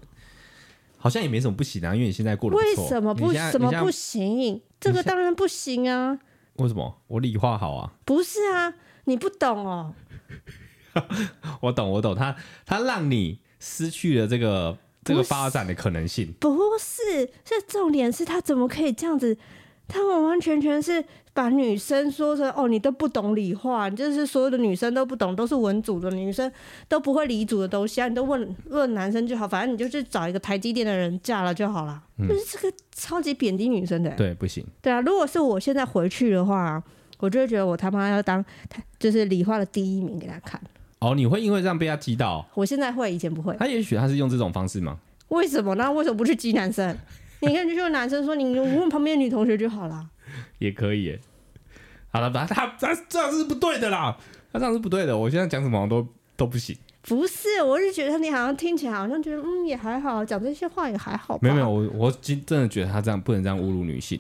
[0.99, 2.57] 好像也没什么不行啊，因为你现在过得。
[2.57, 4.61] 为什么不什么不行？
[4.79, 6.19] 这个当然不行啊！
[6.57, 7.01] 为什么？
[7.07, 7.95] 我理化好啊？
[8.05, 9.95] 不是啊，你不懂哦。
[11.61, 12.15] 我懂，我懂。
[12.15, 16.33] 他他让你失去了这个这个发展的可能性。
[16.41, 19.37] 不是，是重点是他怎么可以这样子？
[19.87, 21.05] 他完完全全是。
[21.35, 26.49] 把女生说成哦，你都不懂理化，就是所有的女生都不懂，都是文组的女生
[26.87, 28.07] 都不会理组的东西啊！
[28.07, 32.01] 你都问问男生就好，反正你就去找一个台积电的人嫁了就好了。
[32.17, 34.11] 就、嗯、是这个超级贬低女生的。
[34.11, 34.65] 对，不行。
[34.81, 36.81] 对啊，如果是我现在回去的话，
[37.19, 38.45] 我就会觉得我他妈要当
[39.01, 40.61] 就是理化的第一名给他看。
[41.05, 42.47] 哦，你会因为这样被他击倒？
[42.55, 43.55] 我现在会，以前不会。
[43.59, 44.99] 他也许他是用这种方式吗？
[45.29, 45.75] 为什么？
[45.75, 46.97] 那为什么不去激男生？
[47.41, 50.09] 你看，就说男生说，你问旁边女同学就好了。
[50.59, 51.21] 也可以耶。
[52.11, 54.17] 好了，他他他这样是不对的啦，
[54.53, 55.17] 他这样是不对的。
[55.17, 56.75] 我现在讲什么都都不行。
[57.03, 61.39] 不是，我是觉得你好像听起来好像觉得嗯也还好，讲这些话也还好。
[61.43, 64.19] 没有没有，我我真真的觉得他这样不能这样侮辱女性。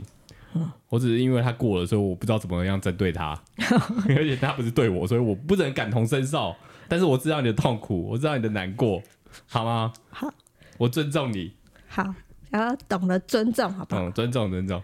[0.54, 3.40] 嗯，我只是因为他过了，所以我不知道怎么样针对他，
[4.08, 6.54] 而且他不是对我，所以我不能感同身受。
[6.88, 9.02] 但是我知道你的痛苦，我知道你的难过，
[9.46, 9.92] 好吗？
[10.10, 10.32] 好，
[10.78, 11.54] 我尊重你。
[11.88, 12.14] 好，
[12.50, 14.02] 然后懂得尊重，好不好？
[14.02, 14.82] 嗯，尊重尊重。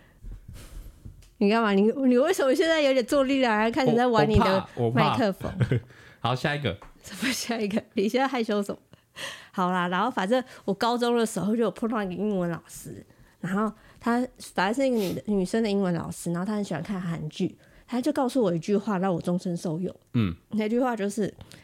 [1.38, 1.72] 你干嘛？
[1.72, 5.50] 你你为什么现在有点坐立难安，开始在玩你的麦克风？
[6.20, 6.76] 好，下一个。
[7.02, 7.82] 什么下一个？
[7.94, 8.78] 你现在害羞什么？
[9.52, 13.04] 好啦，然后反正我高中的时候就有碰到一个英文老师，
[13.40, 19.94] 然后他反正是一个女的女生的英文老师，然后她很喜欢看韩剧，他就告诉我一句话，让我终身受用。
[20.14, 21.32] 嗯，那句话就是“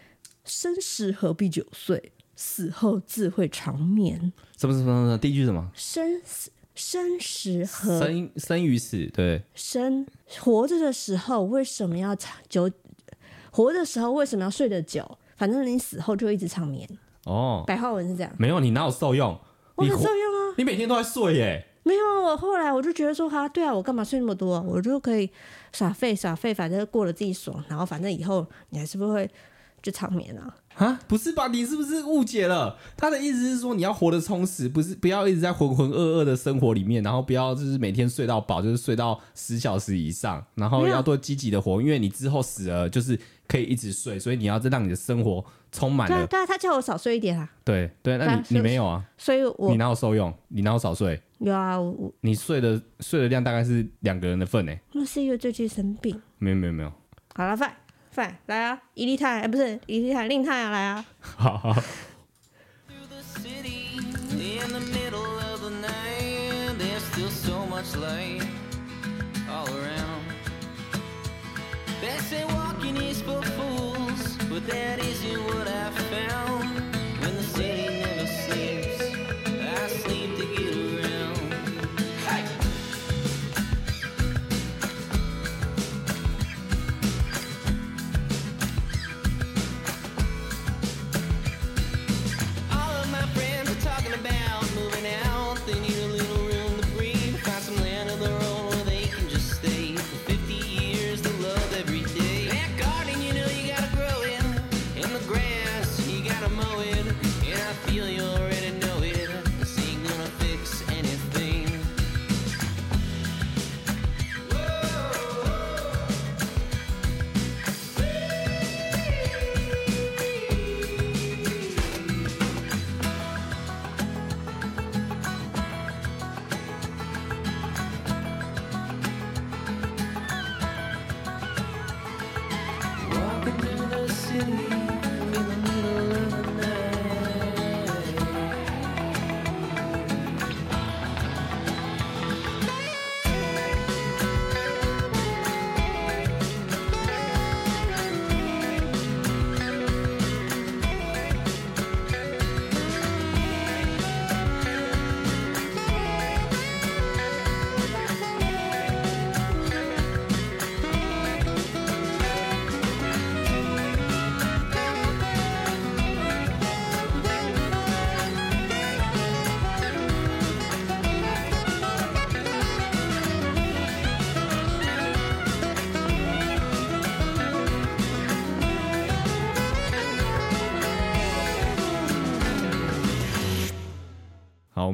[0.47, 4.33] 生时何必九岁，死后自会长眠”。
[4.57, 5.19] 什么什么什么？
[5.19, 5.71] 第一句什么？
[5.75, 6.51] 生死。
[6.75, 10.07] 生时和生生与死，对，生
[10.41, 12.71] 活着的时候为什么要长久？
[13.51, 15.17] 活的时候为什么要睡得久？
[15.39, 16.87] 反正你死后就一直长眠。
[17.25, 18.31] 哦，白话文是这样。
[18.39, 19.41] 没有，你哪有受用？
[19.75, 20.55] 我很受用啊！
[20.59, 21.67] 你每天都在睡耶。
[21.83, 24.61] 没有，我后来我就觉得说哈，对啊，我干嘛睡那么多？
[24.61, 25.31] 我就可以
[25.73, 29.27] 耍废耍废，反正过了自己爽，然后反正以后你还是不会
[29.87, 30.53] 就长眠啊。
[30.75, 31.47] 啊，不是吧？
[31.47, 32.77] 你是不是误解了？
[32.97, 46.27] 他的意思是说，你要活得充实，不是不要一直在浑浑噩噩的生活里面，然后不要就是每天睡到饱，就是睡到十小时以上，然后要多积极的活，因为你之后死了就是可以一直睡，所以你要让你的生活充满了。
[46.27, 47.49] 对啊，他叫我少睡一点啊。
[47.65, 49.03] 对对，那你你没有啊？
[49.17, 50.35] 所以我你哪有受用？
[50.49, 51.19] 你哪有少睡？
[51.39, 54.75] 有啊，我你睡的睡的量大概是两个人的份呢。
[54.93, 56.21] 那是因为最近生病。
[56.37, 56.93] 没有没有没有。
[57.35, 57.75] 好了，饭。
[58.47, 61.77] 来啊，伊丽泰，哎，不是伊丽泰，令泰啊，来啊，好。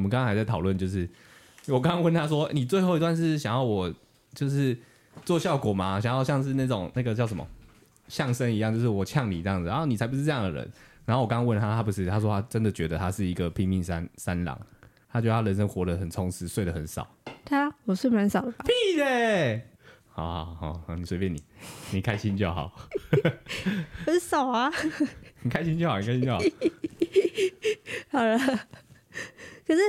[0.03, 1.09] 们刚刚还在讨论，就是
[1.67, 3.91] 我刚刚问他说，你最后一段是想要我
[4.33, 4.77] 就是
[5.23, 5.99] 做效果吗？
[5.99, 7.47] 想要像是那种那个叫什么
[8.07, 10.69] 相声一样，就是我呛你这样子，然后你才不是这样的人。
[11.05, 14.57] 然后我刚刚问他，他不是，他说他真的觉得他是一个拼命三三郎，
[15.09, 17.07] 他觉得他人生活得很充实，睡得很少。
[17.45, 18.63] 对啊，我睡蛮少的吧？
[18.65, 19.67] 屁嘞！
[20.15, 21.43] 好好好，你随便你，
[21.91, 22.71] 你开心就好。
[24.05, 24.71] 很少啊，
[25.43, 26.39] 你开心就好，你开心就好。
[28.11, 28.37] 好了，
[29.67, 29.81] 可是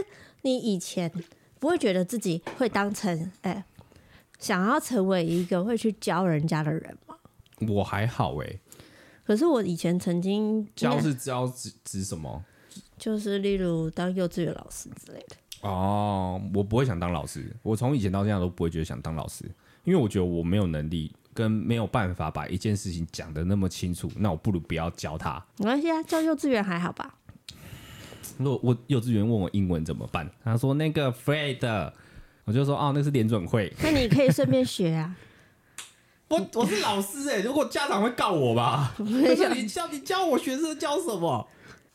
[0.43, 1.11] 你以前
[1.59, 3.65] 不会觉得自己会当成哎、欸，
[4.39, 7.17] 想要成为一个会去教人家的人吗？
[7.69, 8.61] 我还好哎、欸，
[9.25, 12.45] 可是我以前曾经教是教指指什么？
[12.99, 15.37] 就是例如当幼稚园老师之类的。
[15.63, 19.45] 哦，我不会想当老师，我从以前到现在都不会觉得想当老师。
[19.85, 25.45] 因为我觉得我没有能力跟没有办法把一件事情讲得那么清楚，那我不如不要教他。
[25.59, 27.19] 没关系啊，教幼稚园还好吧？
[28.39, 30.29] 如果我幼稚园问我英文怎么办？
[30.45, 31.93] 他说那个 Fred，
[32.45, 33.73] 我就说哦，那是联准会。
[33.83, 35.15] 那你可以顺便学啊。
[36.29, 38.95] 我我是老师哎、欸，如果家长会告我吧？
[38.99, 41.47] 你教你教我学生教什么？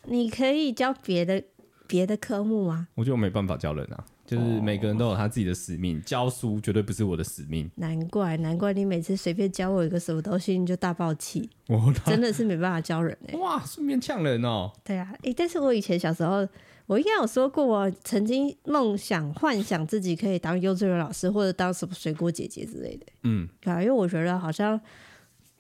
[0.06, 1.44] 你可以教别的
[1.88, 2.88] 别的科目啊。
[2.96, 4.04] 我觉得我没办法教人啊。
[4.30, 7.68] 就是每个人都有他自己的使命，哦、教书绝对不是我的使命。
[7.78, 11.50] 难怪，难怪你每次随便教我一个什么东西，你就大爆气。
[11.68, 13.38] 我真的是没办法教人哎、欸。
[13.39, 14.72] 哇，顺便呛人哦。
[14.84, 16.48] 对啊，哎、欸，但是我以前小时候，
[16.86, 23.08] 我应该有说过，我曾经梦想、幻想自己可以当幼稚园老师，或者当什么水果姐姐之类的。
[23.24, 24.80] 嗯，对啊，因为我觉得好像。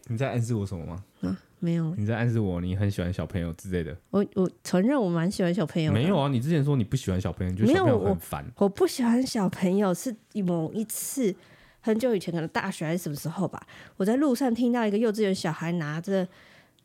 [0.07, 1.03] 你在暗示我什么吗？
[1.21, 1.35] 嗯。
[1.59, 3.95] 没有，你在暗示我你很喜欢小朋友之类的。
[4.11, 5.91] 我我承认我蛮喜欢小朋友。
[5.91, 8.45] 没有啊，你之前说你不喜欢小朋友，你觉得小朋友很烦。
[8.55, 11.35] 我，我不喜欢小朋友是某一次
[11.81, 13.61] 很久以前，可能大学还是什么时候吧。
[13.97, 16.25] 我在路上听到一个幼稚园小孩拿着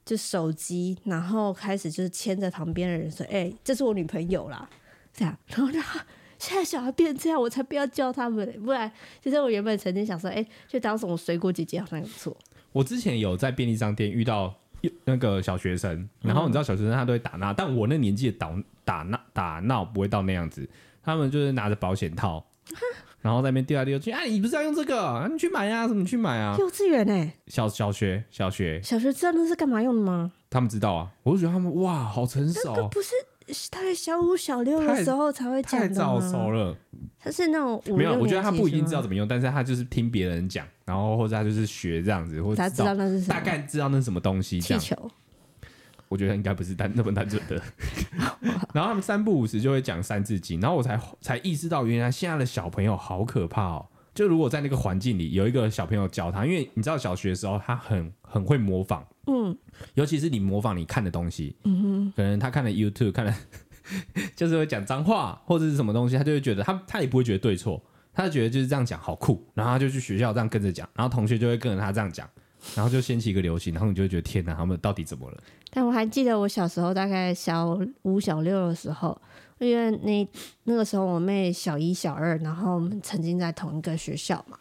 [0.04, 4.68] 就手机，然后开始就是牵着旁边的人说：“哎、欸，这是我女朋友啦。”
[5.14, 5.80] 这样，然后呢，
[6.38, 8.60] 现在小孩变这样，我才不要教他们。
[8.64, 8.90] 不然，
[9.22, 12.36] 其实我原本曾经想说：“哎、欸，就当什么水果姐姐好像也不错。”
[12.72, 14.52] 我之前有在便利商店遇到。
[15.04, 20.68] 那个小学生，然后你知道小学生他都会打闹，但我那年纪的打打闹打闹不会到那样子，
[21.02, 22.44] 他们就是拿着保险套，
[23.20, 24.10] 然后在那边丢来丢去。
[24.10, 25.02] 哎，你不是要用这个？
[25.02, 25.88] 啊、你去买呀、啊？
[25.88, 26.56] 怎么去买啊？
[26.58, 30.32] 幼稚园哎、欸，小小学小学小学知道那是干嘛用的吗？
[30.50, 32.60] 他们知道啊，我就觉得他们哇，好成熟。
[32.66, 33.10] 那个不是
[33.70, 35.80] 大概小五小六的时候才会讲？
[35.80, 36.76] 太早熟了。
[37.18, 40.66] 他是那种没有，我觉得他不一定知道怎么用，但是他就是听别人讲。
[40.84, 44.60] 然后或者他就是学这样子，或者他知道那是什么，大概知道那是什么东西。
[44.60, 45.10] 气球，
[46.08, 47.60] 我觉得应该不是单那么单纯的。
[48.74, 53.86] 然后他们三不五时就会讲三字经，然后我才才意识到，原来现在的小朋友好可怕哦。
[54.14, 59.56] 就如果在那个环境里有一个小朋友教他，因为你知道小学的时候他很很会模仿，嗯，
[59.94, 63.34] 尤其是你模仿你看的东西，嗯哼，可能他看了 YouTube 看了，
[64.36, 67.82] 就是会讲脏话或者是什么东西，他就会觉得他他也不会觉得对错。
[68.16, 72.30] 他就觉得就是这样讲好酷，然后他就去学校这样跟着讲，然后同学就会跟着他这样讲，
[72.76, 75.42] 然后就掀起一个流行，然后你就会觉得天哪，他们到底怎么了？
[75.72, 79.20] 但我还记得我小时候大概小五小六的时候，
[79.58, 80.28] 因为那
[80.62, 84.56] 那个时候我妹小一小二，然后我们曾经在同一个学校嘛，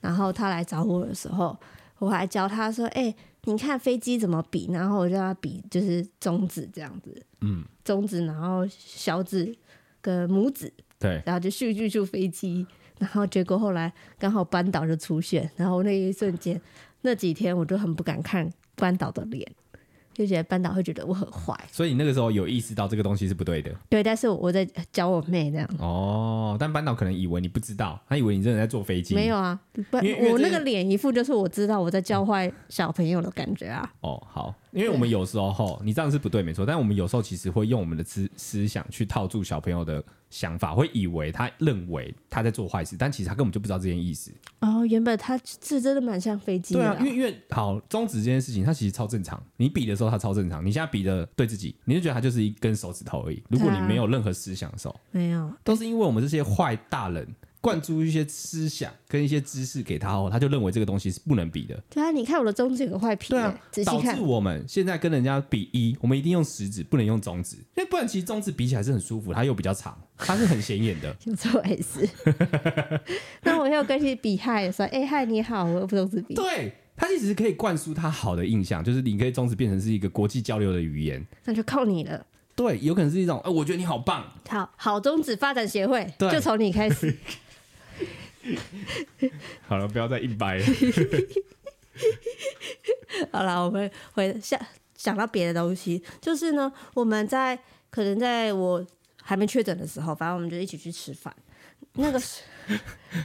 [0.00, 1.54] 然后她来找我的时候，
[1.98, 9.54] 我还教她说：“哎、欸，你看飞机怎么比？”然后我就要比就是中指这样子，嗯，中指，然后小指
[10.00, 12.66] 跟拇指，对，然后就咻咻咻飞机。
[12.98, 16.60] 然后结果后来刚好班导就出现，然后那一瞬间，
[17.02, 19.46] 那几天我就很不敢看班导的脸。
[20.14, 23.70] 就觉得班导会觉得我很坏，所以你那个时候有意识到这个东西是不对的。
[23.88, 25.68] 对，但是我在教我妹这样。
[25.78, 29.14] 哦，但班导可能以为你不知道，他以为你真的在坐飞机。
[29.14, 29.58] 没有啊，
[29.90, 29.98] 不，
[30.30, 33.92] 我那个脸一副就是我知道我在教坏小朋友的感觉啊。
[34.00, 36.64] 哦，好，因为我们有时候你这样是不对，没错。
[36.64, 44.32] 但我们有时候其实会用我们的思思想去套住小朋友的想法，会以为他认为他在做坏事，但其实他根本就不知道这件意思。
[44.60, 46.80] 哦，原本他是真的蛮像飞机的。
[46.80, 49.42] 对啊，因为因为好中指这件事情，它其实超正常。
[49.58, 50.14] 你比的时候。
[50.14, 53.42] 他超正常，你现在比的对自己，你就觉得他就是一根手指头而已。
[53.48, 57.26] 如果你没有任何思想的时候，没有，都是因为我们这些坏大人
[57.64, 61.82] 灌输一些思想跟一些知识给他后，他就认为这个东西是不能比的。
[61.88, 71.16] 对啊，你看我的中指有个坏皮，对啊，导致我们现在跟人家比一，我们一定用食指，不能用中指，因为不然其实中指比起来是很舒服，它又比较长，它是很显眼的。
[73.42, 76.34] 那我要跟你比嗨，说哎嗨你好，我又不中指比。
[76.34, 76.74] 对。
[76.96, 82.24] 他其实是可以灌输他好的印象，就是你可以中指变成是一个国际交流的语言，那就靠你了。
[82.54, 84.24] 对，有可能是一种，呃，我觉得你好棒。
[84.48, 87.12] 好，好中指发展协会，就从你开始。
[89.66, 90.64] 好了，不要再硬掰了。
[93.30, 94.60] 好了，我们回想
[94.96, 97.58] 想到别的东西，就是呢，我们在
[97.90, 98.84] 可能在我
[99.22, 101.34] 还没确诊的时候，反正我们就一起去吃饭。
[101.96, 102.42] 那个是，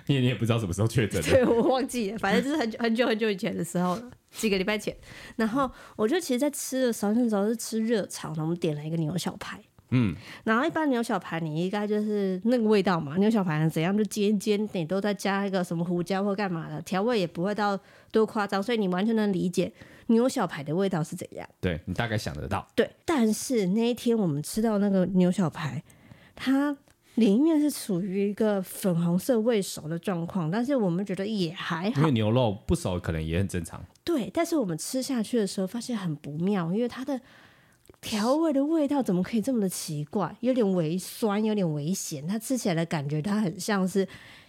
[0.05, 4.95] 你也你也不知道什么时候确诊， 对，我忘记了，反正就是很久很久很久以前的时候了，几个礼拜前。
[5.37, 9.59] 然后我就其实，在吃的时候，那时候是吃热炒，然后我们点了一个牛小排。
[9.91, 17.79] 嗯，然后一般牛小排你应该就是那个味道嘛，牛小排怎样就煎煎，你都在加一个什么胡椒或干嘛的，调味也不会到
[18.11, 19.71] 多夸张，所以你完全能理解
[20.07, 21.49] 牛小排的味道是怎样。
[21.59, 22.67] 对，你大概想得到。
[22.75, 25.83] 对，但是那一天我们吃到那个牛小排，
[26.35, 26.77] 它
[27.15, 33.83] 里面是处于一个粉红色未熟的状况，但是我们觉得也还好，因为牛肉不熟可能也很正常。
[34.03, 37.19] 对，但是我们吃下去的时候发现很不妙，因为它的。
[38.01, 40.35] 调味的味道怎么可以这么的奇怪？
[40.39, 42.25] 有点微酸，有点微咸。
[42.25, 44.07] 它吃起来的感觉，它很像是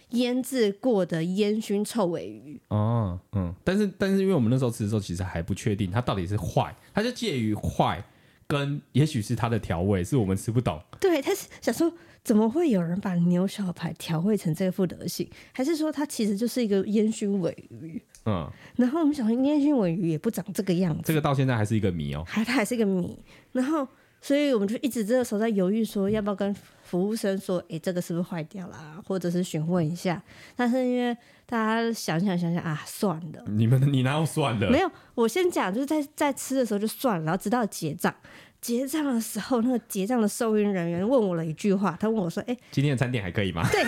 [0.09, 2.59] 腌制过的烟熏臭尾鱼。
[2.69, 8.03] 哦，嗯，但是但是因为我们那时候吃的时候，其实还不确定它到底是坏，它就介于坏
[8.47, 10.81] 跟也许是它的调味是我们吃不懂。
[10.99, 11.91] 对，他是想说。
[12.23, 15.27] 怎么会有人把牛小排调味成这副德行？
[15.53, 17.99] 还是说它其实就是一个烟熏尾鱼？
[18.25, 23.17] 嗯，然后我们想说烟熏尾鱼也不长这个样子，这个到现在还是一个谜哦，还它还是一个谜。
[23.51, 23.87] 然后，
[24.21, 30.21] 所以我们就一直这个时候在犹豫，说要不要跟服务生说，诶，这个是不是坏掉了，或者是询问一下？
[30.55, 31.17] 但是因为
[31.47, 34.69] 大家想想想想啊，算了，你们你哪有算的？
[34.69, 38.13] 没有，我先讲，就是在在吃的时候就算了，然后直到结账。
[38.61, 43.83] 结账的时候，那个结账的收银人员问我了一句话，他问我说：“哎、欸，今天的餐点还可以吗？”对，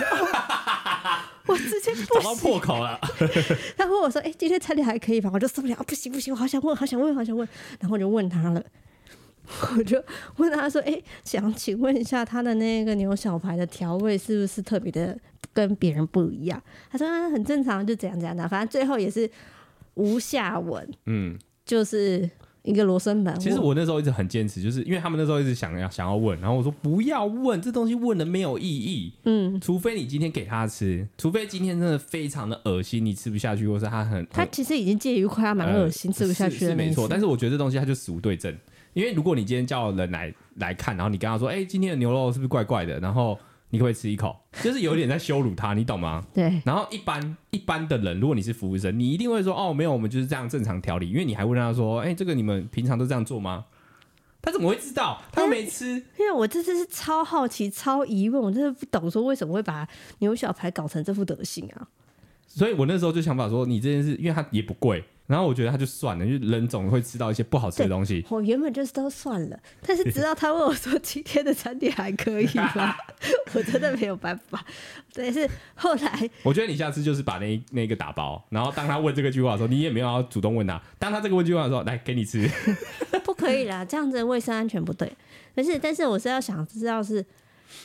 [1.46, 2.98] 我直接不找到破口了。
[3.76, 7.46] 他问我说：“哎、欸，今天餐点还可以吧？”我就受不了，不行不行，我好想问，好想问，好想问。
[7.80, 8.64] 然后我就问他了，
[9.76, 10.02] 我就
[10.36, 15.18] 问他说：“哎、欸，想请问一下，他的那个牛小排的调味是不是特别的
[15.52, 19.30] 跟别人不一样？”他说：“很正常，就怎样怎样的。”反正最后也是
[19.94, 20.88] 无下文。
[21.06, 22.30] 嗯，就是。
[22.64, 23.38] 一个罗生门。
[23.38, 29.12] 其实我那时候一直很坚持，就是因为他们那时候一直想要想要问，然后我说不要问，这东西问了没有意义。
[29.24, 36.70] 嗯，除非你今天给他吃，除非今天真的非常的恶心，你吃不下去，或是他很他其实已经介于快要蛮恶心、呃、吃不下去的。
[36.70, 38.52] 是没错，但是我觉得这东西它就死无对证，
[38.94, 42.98] 因为如果你今天叫人来来看，然后你跟他说，哎、欸，今天的牛肉是不是怪怪的？
[42.98, 43.38] 然后。
[43.74, 44.36] 你可不可以吃一口？
[44.62, 46.24] 就是有点在羞辱他，你懂吗？
[46.32, 46.62] 对。
[46.64, 53.64] 然后一般一般的人，如果你是服务生，你一定会说：“哦，没有，我们就是这样正常调理。”因为你还问他说：“哎、欸，这个你们平常都这样做吗？”
[54.40, 55.20] 他怎么会知道？
[55.32, 55.86] 他又没吃。
[56.18, 59.88] 因为我这次是超好奇、超疑问，我真的不懂说为什么会把
[60.20, 61.88] 牛小排搞成这副德行啊？
[62.46, 65.02] 所以我那时候就想法说，你这件事，因为它也不贵。
[65.26, 68.24] 然后我觉得他就算了，因为人总会吃到一些不好吃的东西。
[68.28, 72.46] 我原本就是都算了，但是直到他问我说今天的餐点还可以
[72.76, 72.94] 吗？
[73.54, 74.62] 我真的没有办法。
[75.14, 80.78] 但是后来，我觉得你下次就是把那那个打包，然后当他问这个句话的时候，你也没有要主动问他。
[80.98, 82.46] 当他这个问句话的时候，来给你吃，
[83.24, 85.10] 不可以啦，这样子卫生安全不对。
[85.54, 87.24] 但是，但是我是要想知道是，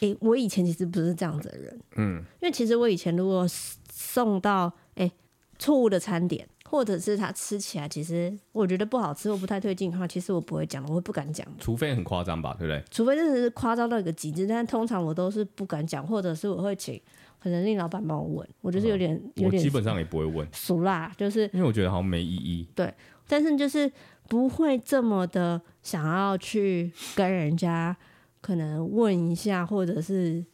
[0.02, 3.48] 诶，我以前其实不是这样子的人，嗯，因为其实我以前如果
[3.90, 5.10] 送到诶
[5.58, 6.46] 错误的餐点。
[6.70, 11.44] 或者是它吃起来，其实我觉得不好吃或不太对劲的话，其实我不会讲，我会不敢讲。
[11.58, 12.84] 除非很夸张吧，对不对？
[12.92, 17.02] 除非真的是夸张到一个极致，但通常我都是不敢讲，或者是我会请
[17.40, 18.48] 可能令老板帮我问。
[18.62, 20.48] 我就是有点、嗯、有点，我基本上也不会问。
[20.54, 22.68] 俗辣就是因为我觉得好像没意义。
[22.76, 22.94] 对，
[23.28, 23.92] 但是就是
[24.28, 27.98] 不会这么的想要去跟人家
[28.42, 30.46] 可能问一下，或者是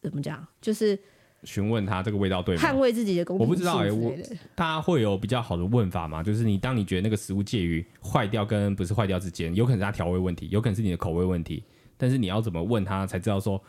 [0.00, 0.96] 怎么讲，就是。
[1.44, 2.62] 询问他这个味道对吗？
[2.62, 3.46] 捍卫自己的公平。
[3.46, 4.12] 我不知道哎、欸，我
[4.54, 6.22] 大家会有比较好的问法吗？
[6.22, 11.62] 就是你当你觉得那个食物介于坏掉跟不是坏掉之间，有可能是它调味问题，有可能是你的口味问题。
[11.96, 13.62] 但是你要怎么问他才知道说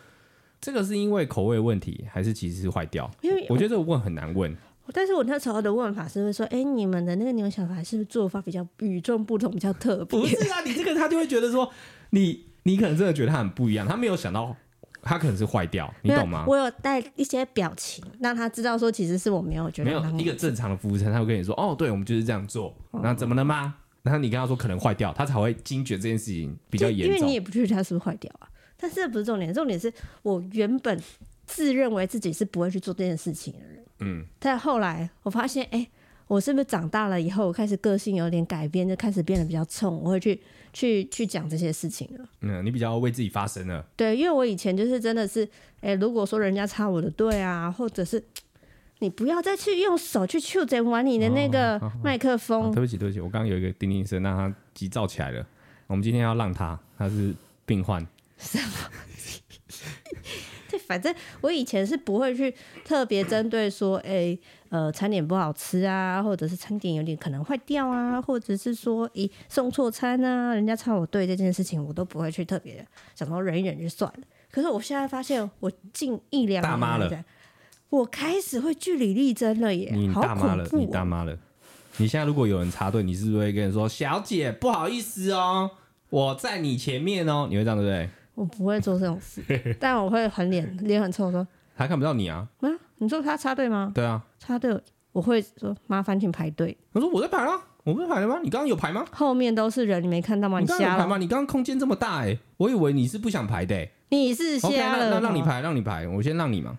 [0.59, 3.09] 这个是因为口味问题，还是其实是坏掉？
[3.21, 4.55] 因为我觉得这个问很难问。
[4.91, 10.19] 但是我那时候的问法是会说，哎、欸，你们的那个牛小排是不是做法比较与众不同，比较特别？
[10.19, 11.71] 不是啊，你这个他就会觉得说，
[12.09, 14.55] 你你可能真的觉得他很不一样，他没有想到。
[15.03, 16.45] 他可能是坏掉，你懂吗？
[16.47, 19.89] 我有带一些表情，让他知道说其实是我没有觉得。
[19.89, 22.73] 没有一个正常的服务生，他会跟你说：“哦，对，我们就是这样做。
[22.91, 23.75] 哦”那怎么了吗？
[24.01, 27.15] 然后你跟他说可能坏掉，他才会惊觉这件事情比较严重。
[27.15, 28.47] 因为你也不确定他是不是坏掉啊。
[28.77, 29.91] 但是这不是重点，重点是
[30.21, 30.97] 我原本
[31.45, 33.83] 自认为自己是不会去做这件事情的人。
[33.99, 34.25] 嗯。
[34.39, 35.89] 但后来我发现，哎、欸，
[36.27, 40.41] 我是不是长大了以后，我开始个性有点改变，就开始变得比较冲，我会去。
[40.74, 42.26] 去去讲这些事情了。
[42.41, 43.86] 嗯，你比较为自己发声了。
[43.95, 45.45] 对，因为我以前就是真的是，
[45.80, 48.21] 哎、欸，如果说人家插我的队啊，或者是
[48.99, 52.74] 你不要再去用手去触诊玩你的那个麦克风、哦哦哦。
[52.74, 55.45] 对不起，对不起，我刚刚有一个叮铃声，让他急躁起来了。
[55.88, 57.34] 我们今天要让他，他是
[57.65, 58.05] 病患。
[58.38, 58.89] 什么？
[60.69, 62.53] 对，反正我以前是不会去
[62.84, 64.39] 特别针对说，哎、欸。
[64.74, 74.26] 呃，餐点不好吃啊，或者是餐点有点可能坏掉啊，或者是说，咦，送错餐啊，人家插我队这件事情，我都不会去特别想说忍一忍就算了。
[74.51, 77.24] 可是我现在发现，我近一两年大妈了，
[77.89, 79.91] 我开始会据理力争了耶！
[79.93, 81.38] 你大妈了，你大妈了！
[81.97, 85.69] 你现在如果有人插队，你是不是会跟人说：“小姐，不好意思哦，
[86.09, 88.09] 我在你前面哦。”你会这样对不对？
[88.34, 89.43] 我不会做这种事，
[89.80, 91.47] 但我会很脸脸很臭说
[91.78, 93.91] ：“他看不到你啊？”啊，你说他插队吗？
[93.93, 94.79] 对啊，插队，
[95.11, 96.77] 我会说麻烦请排队。
[96.93, 98.39] 我说我在排啊，我不是排了吗？
[98.43, 99.05] 你刚刚有排吗？
[99.11, 100.59] 后面都是人，你没看到吗？
[100.59, 101.17] 你刚刚有排吗？
[101.17, 103.91] 你你刚刚空间这么大哎、欸，我以为你是不想排的、欸。
[104.09, 106.77] 你是瞎了？Okay, 那那让你排，让你排，我先让你嘛。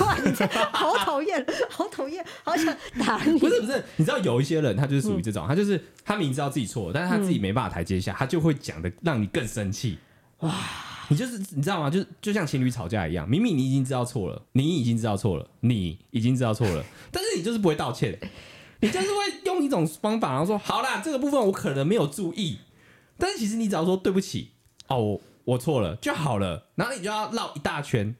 [0.00, 3.38] 哇，你这好讨厌， 好讨厌，好想打你。
[3.38, 9.96] 不是不是，你知道有一些人，他就是属于这种，嗯、他就是他明知道自己错，但是他自己没办法台阶下，嗯、他就会讲的让你更生气。
[10.40, 10.52] 哇，
[11.10, 11.90] 你就是你知道吗？
[11.90, 18.16] 就就像情侣吵架一样，明明你已经知道错了，你已经知道错了，你已经知道错了，但是你就是不会道歉，
[18.80, 22.60] 你就是会用一种方法，然后说好啦，这个部分我可能没有注意，
[23.18, 24.52] 但是其实你只要说对不起
[24.86, 28.14] 哦，我我错了就好了，然后你就要绕一大圈。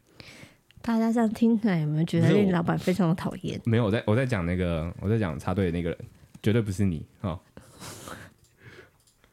[0.82, 3.61] 大家这样听起来有没有觉得令老板非常的讨厌？
[3.64, 5.99] 没有，我在我在讲那个我在讲插队的那个人，
[6.43, 7.38] 绝对不是你哦。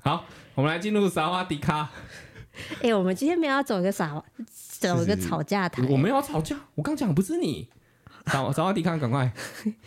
[0.03, 1.89] 好，我们来进入撒瓦迪卡。
[2.81, 4.23] 哎、欸，我们今天没有要走一个撒，
[4.79, 5.81] 走一个吵架台。
[5.89, 7.69] 我没有要吵架，我刚讲不是你。
[8.25, 9.31] 撒撒哇迪卡，赶快。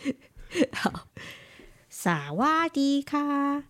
[0.73, 1.09] 好，
[1.89, 3.65] 撒哇迪卡。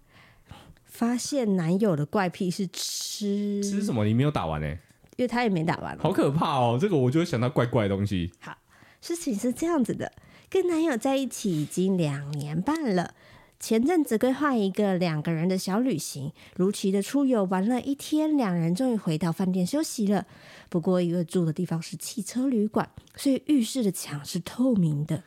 [0.84, 4.04] 发现男友的怪癖是吃吃什么？
[4.04, 4.78] 你没有打完呢、欸？
[5.16, 6.78] 因为他也没打完，好可怕哦！
[6.80, 8.30] 这个我就会想到怪怪的东西。
[8.40, 8.56] 好，
[9.00, 10.12] 事情是这样子的，
[10.50, 13.14] 跟男友在一起已经两年半了。
[13.60, 20.26] 前阵子规划一个两个人的小旅行，如期的出游玩了一天，两人终于回到饭店休息了。
[20.70, 25.22] 不过因为住的地方是汽车旅馆，所以浴室的墙是透明的。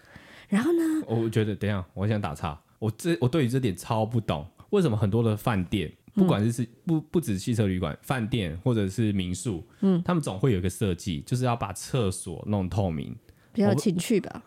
[0.49, 5.93] 然后呢，我觉得等一下，我想打岔，我这我对于这点超不懂，为什么很多的饭店？
[6.15, 13.15] 不管是不不止汽车旅馆、饭店或者是民宿，嗯，他们总会有一个设计，就是要把厕所弄透明，
[13.51, 14.43] 比较情趣吧？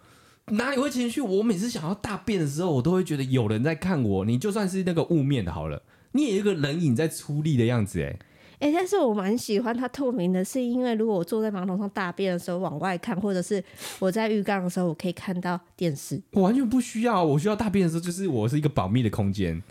[0.53, 1.21] 哪里会情绪？
[1.21, 4.25] 我每次想要大便的时候，我都会觉得有人在看我。
[4.25, 5.83] 你就算是那个雾面的好了，
[6.13, 8.17] 你也有一个人影在出力的样子，哎。
[8.59, 13.63] 哎、欸，但是我蛮喜欢它透明的，是因为如果我坐在马桶上大便的时候往外看，或者是
[13.99, 16.19] 我在浴缸的时候，我可以看到电视。
[16.31, 19.63] 我完全不需要，我需要大便的时候，就是我是一个保密的空间，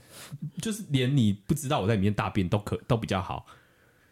[0.62, 3.48] 就是连你不知道我在里面大便都可都比较好。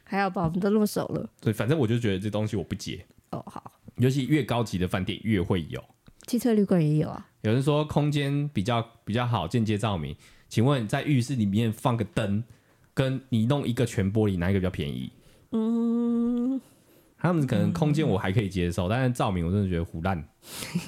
[0.05, 1.29] 还好吧，我们都那么熟了。
[1.39, 3.05] 对，反正我就觉得这东西我不接。
[3.29, 3.71] 哦，好。
[3.97, 5.83] 尤其越高级的饭店越会有，
[6.27, 7.27] 汽车旅馆也有啊。
[7.41, 10.15] 有人说空间比较比较好，间接照明。
[10.49, 12.43] 请问在浴室里面放个灯？
[12.95, 15.11] 跟你弄一个全玻璃，哪一个比较便宜？
[15.49, 16.61] 嗯，
[17.17, 20.23] 他们可能空间我还可以接受，嗯、但是照明我真的觉得胡烂。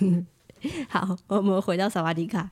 [0.88, 2.47] 好，我们回到萨瓦迪卡，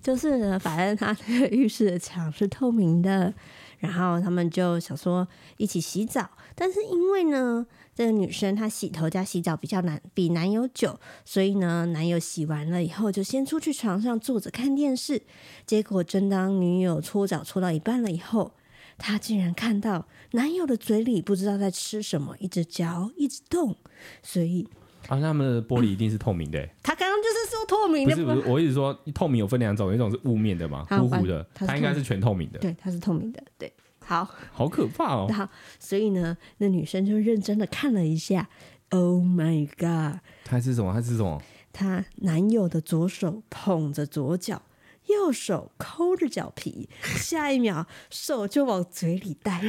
[0.00, 3.34] 就是呢，反正他那个浴室的墙是透明的，
[3.82, 5.26] 然后他们就想说
[5.56, 15.22] 一起洗澡，但是因为呢，这个女生她洗头加洗澡比较难，比男友久，所以呢，男友洗完了以后就先出去床上坐着看电视，
[15.66, 18.52] 结果正当女友搓澡搓到一半了以后。
[18.98, 23.74] 她竟然看到男友的嘴里不知道在吃什么，一直嚼，一直动，
[24.22, 24.68] 所以
[25.08, 26.68] 啊，他们的玻璃一定是透明的。
[26.82, 32.58] 他刚刚就是说透明的，不是不是，我一直说透明有分两种，一种是雾面的嘛，糊糊的，它应该是全透明的。
[32.58, 33.42] 对，它是透明的。
[33.58, 35.28] 对，好，好可怕哦。
[35.32, 35.48] 好，
[35.78, 38.48] 所以呢，那女生就认真的看了一下
[38.90, 40.20] ，Oh my god！
[40.44, 40.92] 她是什么？
[40.92, 41.42] 她是什么？
[41.72, 44.62] 她男友的左手捧着左脚。
[45.08, 49.60] 右手抠着脚皮，下一秒手就往嘴里带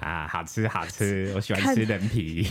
[0.00, 0.26] 啊！
[0.26, 2.42] 好吃好吃， 我喜欢吃人皮。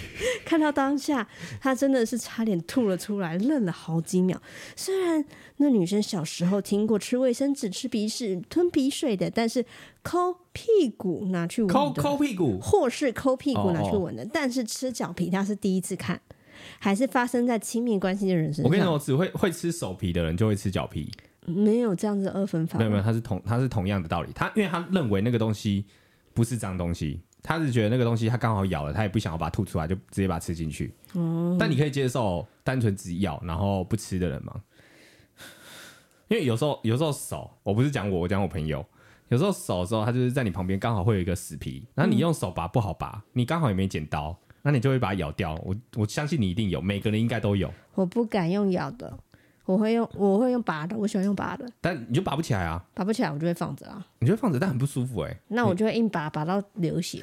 [0.46, 1.28] 看， 看到当下，
[1.60, 4.42] 他真的是差点吐了出来，愣了好几秒。
[4.76, 5.24] 虽然
[5.58, 9.66] 那女生小时候听过吃卫生纸、吃鼻屎、吞鼻水的，但是
[10.02, 16.20] 抠屁股拿去闻，抠抠屁股，或是抠屁股拿去闻的，哦哦，但是吃脚皮他是第一次看，
[16.80, 18.66] 还是发生在亲密关系的人身上。
[18.66, 21.12] 我跟你说，只会会吃手皮的人就会吃脚皮。
[21.46, 24.32] 没有这样子二分法，没有没有，他是同他是同样的道理。
[24.34, 25.86] 他因为他认为那个东西
[26.34, 30.96] 不是脏东西，他是觉得那个东西他刚好咬了，他也不想要把它吐出来，就直接把它吃进去。
[31.14, 34.62] 嗯，但你可以接受单纯只咬然后不吃的人吗？
[36.30, 38.84] 因为有时候有时候手，我不是讲我，我讲我朋友，
[39.28, 45.54] 有时候手的时候，他就是在你旁边刚好会有一个死皮，然后你用手拔不好拔，你刚好也没剪刀，那你就会把它咬掉。
[45.64, 47.72] 我我相信你一定有，每个人应该都有。
[47.94, 49.20] 我不敢用咬的。
[49.66, 51.66] 我会用，我会用拔的，我喜欢用拔的。
[51.80, 52.84] 但你就拔不起来啊！
[52.94, 54.06] 拔不起来，我就会放着啊。
[54.20, 55.38] 你就会放着，但很不舒服哎、欸。
[55.48, 57.22] 那我就会硬拔，拔到流血。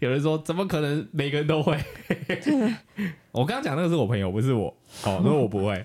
[0.00, 1.78] 有人说怎么可能每个人都会？
[3.32, 4.72] 我刚刚讲那个是我朋友，不是我。
[5.02, 5.84] 哦，那我不会。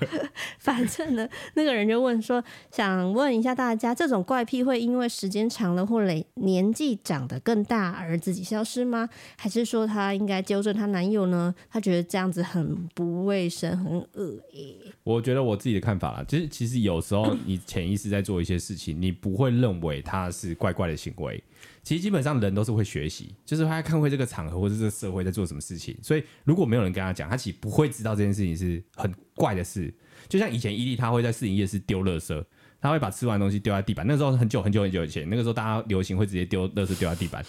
[0.58, 9.06] 反正呢，那个人就问说，想问一下大家，这种怪癖会因为时间长了或累年纪长得更大而自己消失吗？
[9.36, 11.54] 还是说她应该纠正她男友呢？
[11.70, 14.78] 她觉得这样子很不卫生，很恶心。
[15.04, 21.42] 我觉得我自己的看法啦，就是其实有时候你潜意识在做一些事情，你不会认为他是怪怪的行为。
[21.88, 29.90] 其实基本上人都是会学习，就是他看会这个场合或者这个社会在做什么事情，所以如果没有人跟他讲，他其实不会知道这件事情是很怪的事。
[30.28, 32.44] 就像以前伊利他会在试营业室丢垃圾，
[32.78, 34.06] 他会把吃完的东西丢在地板。
[34.06, 37.42] 那时候很久很久很久以前，那个时候大家流行会直接丢垃圾丢在地板。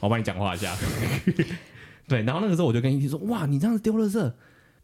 [0.00, 0.76] 我帮你讲话一下，
[2.08, 2.20] 对。
[2.24, 4.32] 然后那个时候我就跟伊利说：“哇，你这样子丢垃圾。”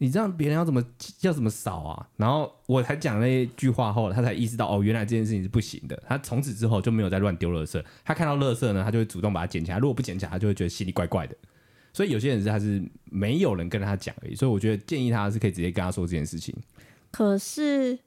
[0.03, 0.83] 你这样别人要怎么
[1.21, 2.09] 要怎么扫啊？
[2.17, 6.03] 然后我才讲那一句话后，他才意识到哦，原来这件事情是不行的。
[6.07, 7.85] 他从此之后就没有再乱丢垃圾。
[8.03, 9.79] 他看到垃圾呢，他就会主动把它捡起来。
[9.79, 11.37] 如果不捡起来，他就会觉得心里怪怪的。
[11.93, 14.35] 所以有些人是他是没有人跟他讲而已。
[14.35, 16.57] 所以我觉得建议他是可以直接跟他说这件事情。
[17.11, 17.99] 可是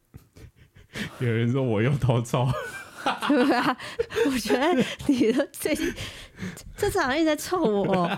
[1.20, 2.48] 有人说我又偷臭。
[3.28, 3.78] 对啊，
[4.26, 5.94] 我觉得你的最近
[6.78, 8.10] 这次好像一直在臭我，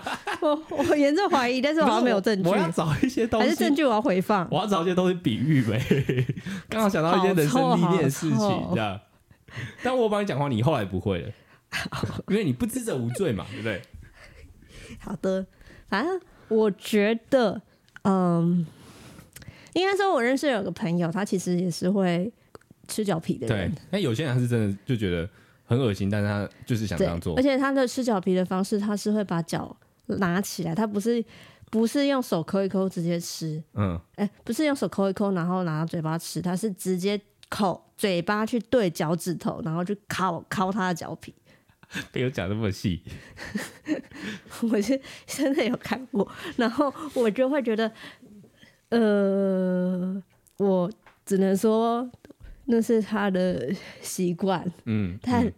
[0.41, 2.49] 我我严重怀疑，但是我好像没有证据。
[2.49, 4.47] 我要找一些东西，还是证据我要回放。
[4.51, 5.81] 我要找一些东西比喻呗，
[6.69, 8.99] 刚好想到一些人生历练的事情，这样。
[9.83, 11.31] 但我帮你讲话，你后来不会了，
[12.27, 13.81] 因为你不知者无罪嘛，对不对？
[14.99, 15.45] 好的，
[15.87, 17.61] 反正我觉得，
[18.03, 18.65] 嗯，
[19.73, 22.31] 应该说，我认识有个朋友，他其实也是会。
[22.87, 25.27] 吃脚皮的人，对，那有些人他是真的就觉得
[25.65, 27.35] 很恶心，但是他就是想这样做。
[27.35, 29.75] 而且他的吃脚皮的方式，他是会把脚
[30.05, 31.23] 拿起来，他不是
[31.71, 37.19] 不是用手抠一抠直接吃，嗯，哎、欸，不是用手抠一抠然后拿到嘴巴吃，他是直接
[37.49, 41.33] 口嘴巴去对脚趾头，然后去抠抠他的脚皮。
[42.13, 43.01] 没有讲那么细，
[44.71, 46.27] 我是真的有看过，
[46.57, 47.91] 然后我就会觉得，
[48.89, 50.23] 呃，
[50.57, 50.91] 我
[51.25, 52.09] 只能说。
[52.65, 55.51] 那是他的习惯，嗯，但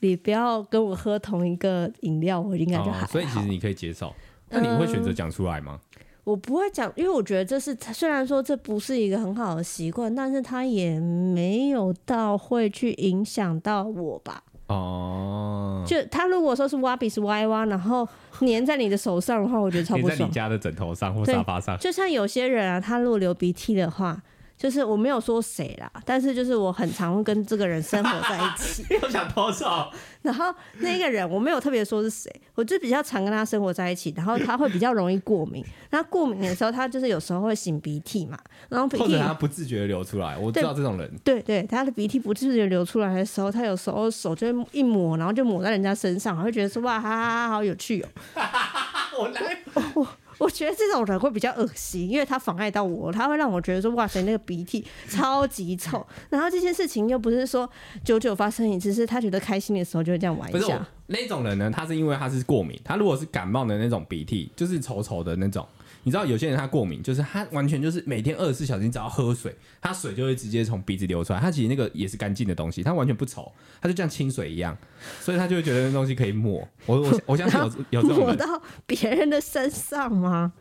[0.00, 3.06] 你不要跟我喝同一个饮料，我应该就还好。
[3.06, 4.14] 所以其实你可以接受，
[4.48, 5.78] 那你会选择讲出来吗？
[5.96, 14.42] 嗯，我不会讲，因为我觉得这是虽然说这不是一个很好的习惯，但是他也没有到会去影响到我吧。
[14.68, 18.08] 哦，就他如果说是挖鼻是歪挖，然后
[18.40, 20.16] 粘在你的手上的话，我觉得超不爽。
[20.18, 24.22] 在你家的枕头上或沙发上，就像有些人啊，他如果流鼻涕的话。
[24.58, 28.84] 就是我没有说谁啦，但是就是我很常会跟这个人生活在一起。
[29.00, 29.90] 又想偷笑。
[30.20, 34.12] 然后那个人我没有特别说是谁，我就比较常跟他生活在一起。
[34.16, 38.36] 然后他会比较容易过敏，那过敏的时候他就是有时候会擤鼻涕嘛，
[38.68, 40.36] 然后鼻涕他不自觉的流出来。
[40.36, 41.08] 我知道这种人。
[41.22, 48.08] 对对，他的鼻涕不自觉流出来的时候，他有时候手就会一抹，然后就抹在人家身上，会觉得说哇哈哈哈，好有趣哦。
[49.18, 49.58] 我来。
[49.94, 50.06] 我
[50.50, 56.06] 觉得这种人会比较恶心，因为他妨碍到我，他会让我觉得说哇塞，那个鼻涕 超级臭。
[56.28, 57.68] 然后这件事情又不是说
[58.04, 60.86] 久久发生一次，是他觉得开心的时候就会这样玩一下。
[61.06, 65.66] 那种人呢，他是因为他是过敏，他如果是感冒的那种鼻涕，就是稠稠的那种。
[66.04, 71.40] 你知道有些人他过敏，就是他完全就是每天二十四小时，你只要喝水，他水就会直接从鼻子流出来。
[71.40, 74.76] 他其实那个也是干净的东西，他完全不稠，他就像清水一样，
[75.20, 76.66] 所以他就会觉得那东西可以抹。
[76.86, 80.52] 我我我相信有有这种抹到别人的身上吗？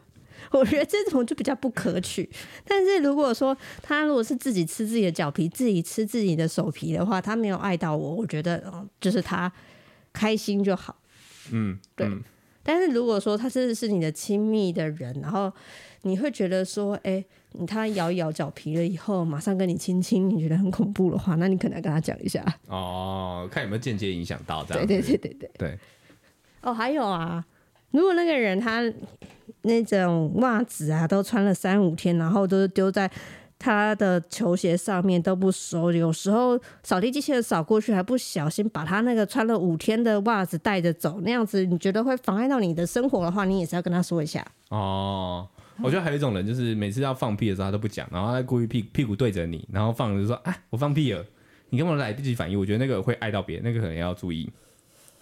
[0.51, 2.29] 我觉得这种就比较不可取。
[2.65, 9.51] 但是如果说他如果是自己吃自己的脚皮，自己吃自己的手皮的话，他没有碍到我，我觉得嗯，就是他
[10.13, 10.95] 开心就好。
[11.51, 12.07] 嗯，对。
[12.07, 12.23] 嗯
[12.67, 15.49] 但是如果说他真的是你的亲密的人，然后
[16.01, 24.85] 你会觉得说，哎、欸，他咬一咬脚皮了以后，马上跟你亲亲，你觉得很恐怖的话，那你可能要跟他讲一下哦， 看有没有间接影响到这样。
[24.85, 25.79] 对对对对对对。
[26.61, 27.45] 哦，还有啊，
[27.91, 28.83] 如果那个人他
[29.61, 33.09] 那种袜子啊都穿了三五天，然后都是丢在。
[33.59, 44.45] 他的球鞋上面都不收，有时候扫地机器人扫过去还不小心把他那个穿了五天的袜子带着走，那样子你觉得会妨碍到你的生活的话，你也是要跟他说一下。
[44.69, 45.47] 哦，
[45.81, 51.25] 我觉得还有一种人，就是每次要放屁的时候他都不讲，然后他故意屁屁股对着你，然后放就说：“啊，我放屁了。”
[51.69, 54.49] 你根本来不及反应，我觉得那个会碍到别人，那个可能要注意。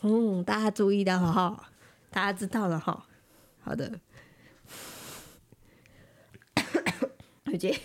[0.02, 1.70] 嗯，大家注意的哈，
[2.12, 3.04] 大家知道了哈。
[3.64, 3.92] 好的，
[7.46, 7.76] 再见。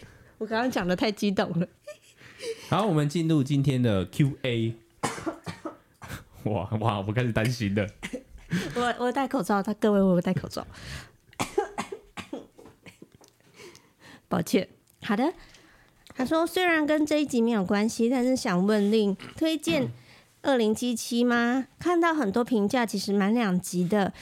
[0.41, 1.69] 我刚刚讲的太激动了。
[2.71, 4.75] 好，我们进入今天的 Q&A。
[6.45, 7.87] 哇哇，我开始担心了。
[8.75, 10.67] 我我戴口罩，他各位我戴口罩。
[14.31, 14.67] 抱歉。
[15.03, 15.31] 好的。
[16.17, 19.93] 他说，虽然跟这一集没有关系，但是想问令推荐
[20.41, 21.67] 二零七七吗？
[21.79, 24.15] 看到很多评价，其实蛮两极的，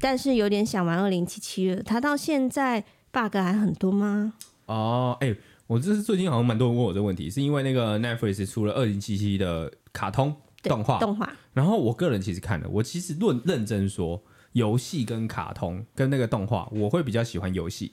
[0.00, 1.82] 但是有点想玩二零七七了。
[1.82, 4.32] 他到现在 bug 还很多吗？
[4.64, 5.36] 哦，哎、欸，
[5.66, 17.92] 我这是最近好像蛮多人问我这个问题，是因为那个 Netflix 出了二零七七的卡通动画动画，然后我个人其实看了，我其实论认真说，游戏跟卡通跟那个动画，我会比较喜欢游戏，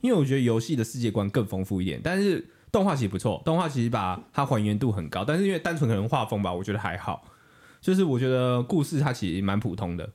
[0.00, 2.48] 因为我觉得游戏的世界观更丰富一点，但是。
[2.74, 7.24] 动画其实不错，动画其实把它还原度很高，但是因为单纯可能画风吧，我觉得还好。
[7.80, 10.10] 就是我觉得故事它其实蛮普通的，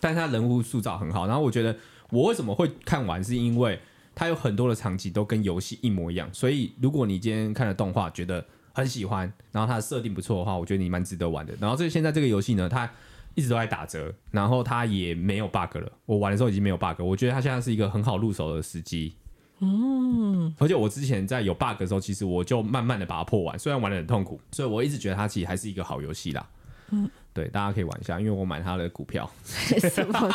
[0.00, 1.28] 但是它人物塑造很好。
[1.28, 1.76] 然后我觉得
[2.10, 3.78] 我为什么会看完，是因为
[4.14, 6.28] 它有很多的场景都跟游戏一模一样。
[6.32, 11.54] 所以如果你今天看了动画觉得很喜欢，然后它的设定不错的话，我觉得你蛮值得玩的。
[11.60, 12.90] 然后这现在这个游戏呢，它
[13.34, 15.92] 一直都在打折，然后它也没有 bug 了。
[16.06, 19.14] 我玩的时候已经没有 bug，我觉得它现在是一个很好入手的时机。
[19.60, 26.46] 嗯，而且我之前在有 bug 的时候，其实我就慢慢的把它破完，虽然玩的很痛苦，所以我一直觉得它其实还是一个好游戏啦。
[26.90, 29.28] 嗯，对，大家可以玩一下，因为我买他的股票。
[29.44, 30.30] 什么？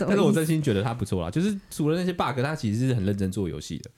[0.00, 3.90] 但是我真心觉得他不错啦，就是除了那些 bug，他其实是很认真做游戏的。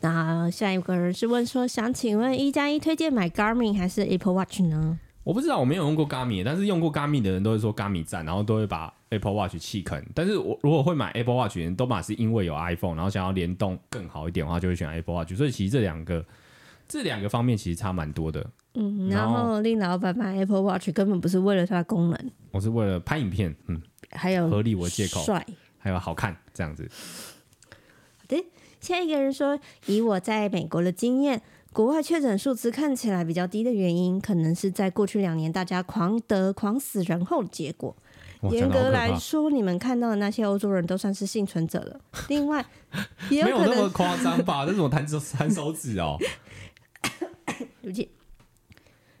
[0.00, 5.00] 那下一个人是问说，想请问一加一推荐买 Garmin 还是 Apple Watch 呢？
[5.24, 10.02] 我不知道，我没有用过 Garmin，但是用过 Garmin 的人都会说 Garmin 赞，然后都会把 Apple Watch 弃坑。
[10.14, 15.34] 但是我如果会买 Apple Watch 的人都嘛是因为有 iPhone，然后想要联动更好一点的话，就会选 Apple Watch。
[15.34, 16.24] 所以其实这两个
[16.86, 18.46] 这两个方面其实差蛮多的。
[18.78, 25.44] 嗯，然后令老板买 Apple Watch 根本不是为了它的功能，我是为了拍影片，嗯，还有合理我借口，帅，
[25.78, 26.88] 还有好看这样子。
[27.68, 28.44] 好的，
[28.80, 31.42] 下一个人说，以我在美国的经验。
[31.70, 37.94] 国外确诊数字看起来比较低的原因，可能是在过去两年大家狂得狂死人后的结果。
[38.50, 42.00] 严格来说，你们看到的那些欧洲人都算是幸存者了。
[42.28, 42.64] 另外，
[43.30, 44.64] 也有可能没有那么夸张吧？
[44.66, 46.16] 这种弹手弹手指哦。
[47.82, 48.10] 对不起。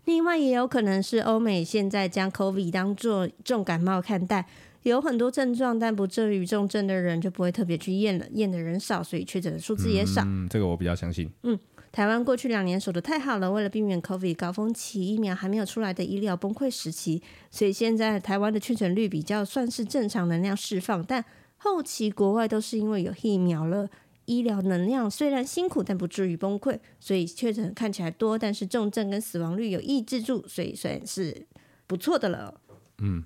[0.08, 4.46] 另外，也有可能是欧美现在将 COVID 当做重感冒看待，
[4.84, 10.22] 有很多症状但不至于重症的人就不会特别去验了，验的人少，所以确诊的数字也少。
[10.24, 11.30] 嗯，这个我比较相信。
[11.42, 11.58] 嗯。
[11.92, 21.04] 台湾过去两年守得太好了，为了避免 COVID 高峰期疫苗还没有出来的医疗崩溃时期，所以现在台湾的确诊率比较算是正常能量释放。
[21.04, 21.22] 但
[21.58, 23.88] 后期国外都是因为有疫苗了，
[24.28, 31.46] 医疗能量虽然辛苦，但不至于崩溃，所以确诊看起来多，但是重症跟死亡率有抑制住，所以算是
[31.86, 32.60] 不错的了。
[32.98, 33.22] 嗯，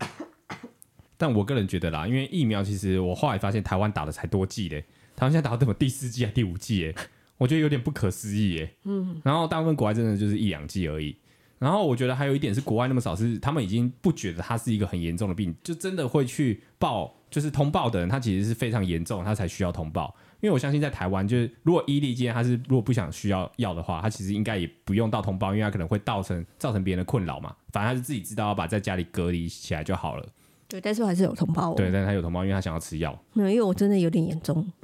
[1.19, 4.81] 但我个人觉得啦，因为疫苗其实我后来发现台湾打的才多剂嘞，
[5.17, 6.95] 台湾现在打到什么第四剂还第五剂哎。
[7.39, 11.17] 我觉得有点不可思议耶，嗯，然后大部分国外真的就是一两剂而已。
[11.59, 20.15] 然后我觉得还有一点是国外那么少，是他们已经不觉得它是一个很严重的病，就真的会去报，就是通报的人，他其实是非常严重，他才需要通报。
[20.43, 27.55] 因为我相信在台湾，就是如果伊利今天他是如果不想需要药的话，他其实应该也不用到通报，因为他可能会造成造成别人的困扰嘛。
[27.73, 30.29] 反正他是自己知道要把在家里隔离起来就好了。
[30.67, 31.75] 对，但是我还是有同胞哦。
[31.77, 33.17] 对，但是他有同胞，因为他想要吃药。
[33.35, 34.71] 没有，因为我真的有点严重。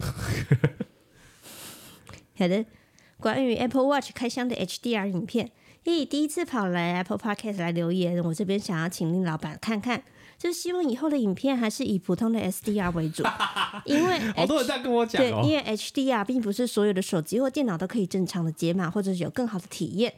[2.37, 2.65] 好的，
[3.19, 5.51] 关于 Apple Watch 开箱的 HDR 影片，
[5.85, 10.05] 咦，第一次跑来 Apple Podcast 来留言，我这边想要请令老板看看，
[10.39, 13.25] 就是希望以后的影片还是以普通的 SDR 为主，
[13.85, 20.15] 因为 H, 好多人在跟我讲、哦，对，因为 HDR 并不是所有的手机或电脑都可以正常的解码，或者是有更好的体验，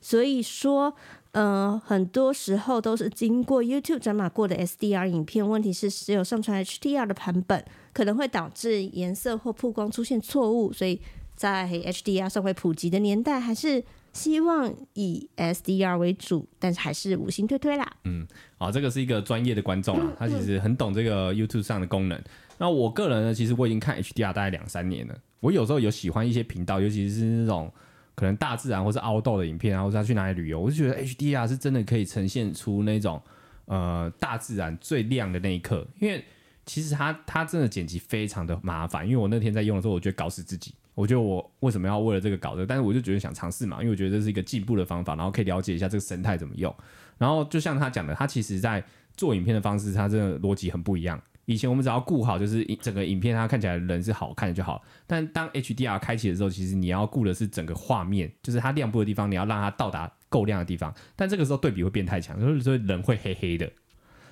[0.00, 0.94] 所以说，
[1.32, 7.62] 呃，很多时候都是经过 YouTube 转码过的 SDR 影片，问题是只有上传 HDR 的版本，
[7.92, 11.00] 可能会导致颜色或曝光出现错误，所以。
[11.38, 13.80] 在 HDR 尚未普及的年代，还是
[14.18, 17.96] 希望以 SDR 为主，但是还是五星推推啦。
[18.04, 18.26] 嗯，
[18.58, 22.20] 好，这个是一个专业的观众啊，他其实很懂这个 YouTube 上的功能。
[22.58, 25.16] 那我个人呢，其实我已经看 HDR 大概两三年了。
[25.40, 27.72] 我有时候有喜欢一些频道，尤其是那种
[28.16, 33.22] 可能大自然或是 outdoor 的影片，然后他去哪里旅游，我就觉得 HDR 是真的可以呈现出那种
[33.66, 35.86] 呃大自然最亮的那一刻。
[36.00, 36.24] 因为
[36.66, 40.74] 其实它它真的剪辑非常的麻烦，因为我那天在用的时候，我觉得搞死自己。
[40.98, 42.66] 我觉得我为什么要为了这个搞这个？
[42.66, 46.74] 但是我就觉得想尝试嘛，因为我觉得这是一个进步的方法，然后可以了解一下这个生态怎么用。
[47.18, 48.82] 然后就像他讲的，他其实在
[49.16, 51.22] 做影片的方式，他这个逻辑很不一样。
[51.44, 54.82] 以前我们只要顾好，就是整个影片它看起来人是好看的就好。
[55.06, 60.92] 但当 HDR 开启的时候，其实你要顾的是整个画面，就是它亮部的地方，你要让它到达够亮的地方。
[61.14, 63.70] 但这个时候对比会变太强，所以人会黑黑的，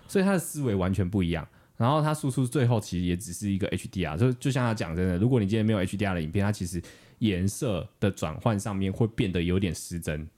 [0.09, 1.47] 所以他的思维完全不一样。
[1.77, 6.83] 然后它输出最后其实也只是一个 HDR，就就像他讲真的，如果你今天没有 HDR 的影片，它其实
[7.19, 10.29] 颜色的转换上面会变得有点失真。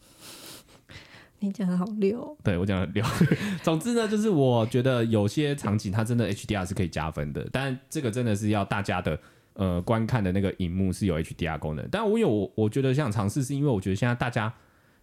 [1.41, 3.05] 你讲的好溜，对我讲的溜。
[3.63, 9.17] 总之呢，就是我觉得有些场景它真的 HDR 是可以加分的，但这个真的是要大家的
[9.53, 11.89] 呃观看的那个荧幕是有 HDR 功能。
[11.93, 14.53] 但我有我觉得想尝试，是因为我觉得现在大家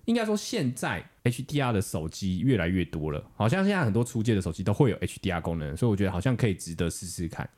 [0.05, 7.49] 应该说现在 HDR 的手机越来越多了，好像现在很多初阶的手机都会有 HDR 功能，所以我觉得好像可以值得试试看。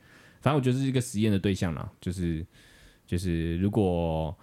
[0.41, 2.45] 反正我觉得是一个实验的对象啦，就是
[3.05, 4.35] 就是如果。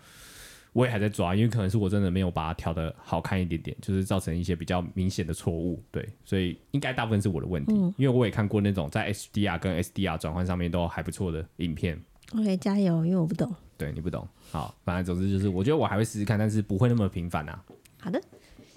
[0.75, 7.73] 我也还在抓，因为可能是我真的没有把它调的好看一点点，就是造成一些比较明显的错误，对，所以应该大部分是我的问题。
[7.73, 11.97] 嗯、因为我也看过那种在 HDR 跟 SDR 转换上面都还不错的影片。
[12.33, 13.55] OK，加油，因为我不懂。
[13.79, 14.27] 对，你不懂。
[14.51, 17.65] 好，反正总之就是，我觉得我还会试试看，但是不会那么频繁啊。
[18.05, 18.21] 好的，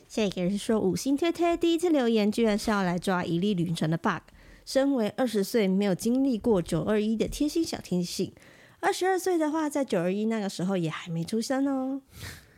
[0.07, 4.21] 下一个人是说五星推推，第一次留言居然是要来抓一粒旅程的 bug。
[4.65, 8.31] 身为二十岁没有经历过九二一的贴心小天性。
[8.79, 12.01] 二十二岁的话，在九二一那个时候也还没出生哦。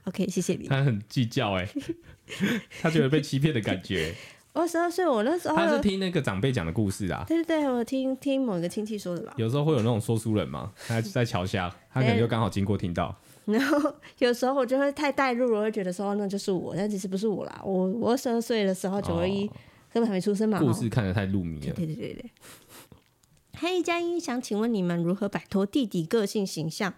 [0.04, 0.68] OK，谢谢你。
[0.68, 1.68] 他很计较哎，
[2.84, 4.14] 他觉得被欺骗的感觉。
[4.54, 7.24] 二十二岁，我那时候他是听那个长辈讲的故事啊。
[7.28, 9.34] 对对对，我听听某一个亲戚说的吧。
[9.38, 13.16] 有时候会有那种说书人嘛，他在桥下，他可能就刚好经过听到。
[13.52, 17.62] 然后有时候我就会太带入了，我会觉得说那就是我，但其实不是我啦。
[17.64, 19.48] 我我二十二岁的时候，九二一
[19.92, 20.60] 根本还没出生嘛。
[20.60, 21.74] 故事看得太入迷了。
[21.74, 22.32] 对对对对。
[23.58, 26.94] 嘿，佳音想请问你们如何摆脱弟弟个性形象，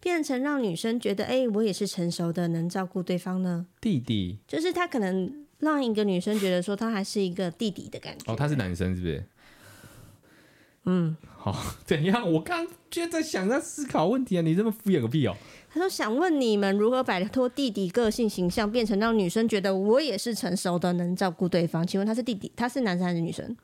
[0.00, 3.66] 变成让女生觉得，哎、欸，我也是成熟的，能照顾对方呢？
[3.80, 8.32] 弟弟就是他可能让一个女生觉得说他还是一个弟弟的感觉。
[8.32, 9.24] 哦，他是男生是不是？
[10.88, 11.54] 嗯，好，
[11.84, 12.32] 怎样？
[12.32, 15.36] 我刚刚就在想在思考问题啊，你这么敷衍个屁哦！
[15.76, 21.86] 他说想问你们如何摆脱弟弟个性形象，变成让女生觉得我也是成熟的，能照顾对方。
[21.86, 23.54] 请问他是弟弟，他是男生还是女生？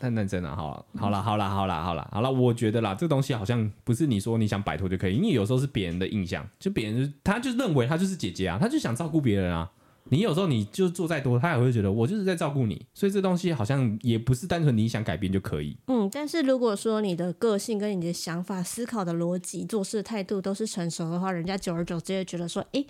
[0.00, 9.70] 太认真了，好，好了，好了，好了，好了，好了，我觉得啦，这东西好像不是你说你想摆脱就可以，因为有时候是别人的印象，就别人他就认为他就是姐姐啊，他就想照顾别人啊。
[10.10, 15.76] 你有时候你就做再多，他也会觉得我就是在照顾你，所以这东西好像也不是单纯你想改变就可以。
[15.86, 22.86] 嗯，但是如果说你的个性跟你的想法、思考的逻辑、做事态度都是成熟的话，人家久而久之会觉得说，诶。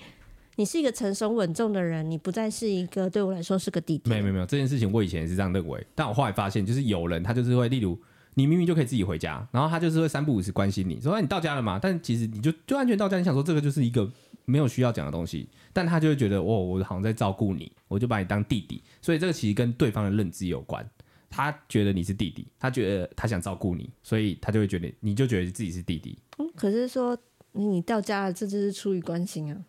[0.56, 4.08] 你是一个成熟稳重的人，你不再是一个对我来说是个弟弟。
[4.08, 8.00] 没有没有没有，这件事情我以前也是这样认为，但我后来发现，就是有人他就是会，例如
[8.34, 11.80] 你明明就可以自己回家，然后他就是会三不五时关心你，说哎你到家了吗？
[11.82, 14.08] 但其实你就就安全到家，你想说这个就是一个
[14.44, 20.88] 没有需要讲的东西，但他就会觉得哦，我好像在照顾你，我就把你当弟弟，所以这个其实跟对方的认知有关。
[21.28, 26.16] 他觉得你是弟弟，他觉得他想照顾你，所以他就会觉得你就觉得自己是弟弟。
[26.38, 27.18] 嗯，可是说
[27.50, 29.60] 你到家了，这就是出于关心啊。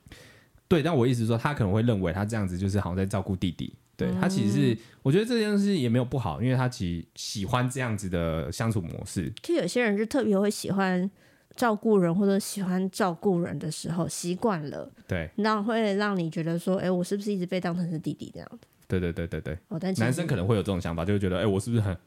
[0.68, 3.74] 对，但我意思说，他可能会认为他这样子就是好像在照顾弟弟。
[3.97, 9.32] 对，他其实是，我觉得这件事也没有不好，因为他其实喜欢这样子的相处模式。
[9.41, 11.10] 就有些人是特别会喜欢
[11.56, 18.68] 照顾人，或者喜欢照顾人的时候习惯了，对，那会让你觉得说，哎，我是不是一直被当成是弟弟这样子？
[18.88, 19.58] 对对对对对。
[19.70, 21.97] 哦，但男生可能会有这种想法，就会觉得，哎，我是不是很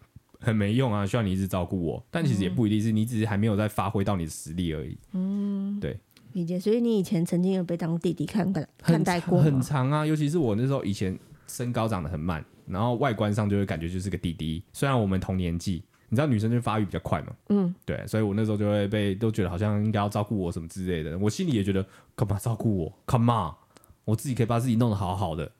[0.41, 1.07] 很没用啊？
[1.07, 2.05] 需要你一直照顾我？
[2.11, 4.97] 但其实也不一定是，你只是还没有在发挥到你的实力而已。
[5.13, 5.99] 嗯，对。
[6.35, 14.63] 理解，所以你以前曾经有被当弟弟看待看待过很长啊，尤其是我那时候以前身高长得很慢，然后外观上就会感觉就是个弟弟。
[14.75, 21.19] 虽然我们同年纪，你知道女生就发育比较快嘛，嗯，对，所以我那时候就会被都觉得好像应该要照顾我什么之类的。
[21.19, 21.85] 我心里也觉得
[22.17, 23.53] 干嘛照顾我？Come on，
[24.05, 25.51] 我自己可以把自己弄得好好的。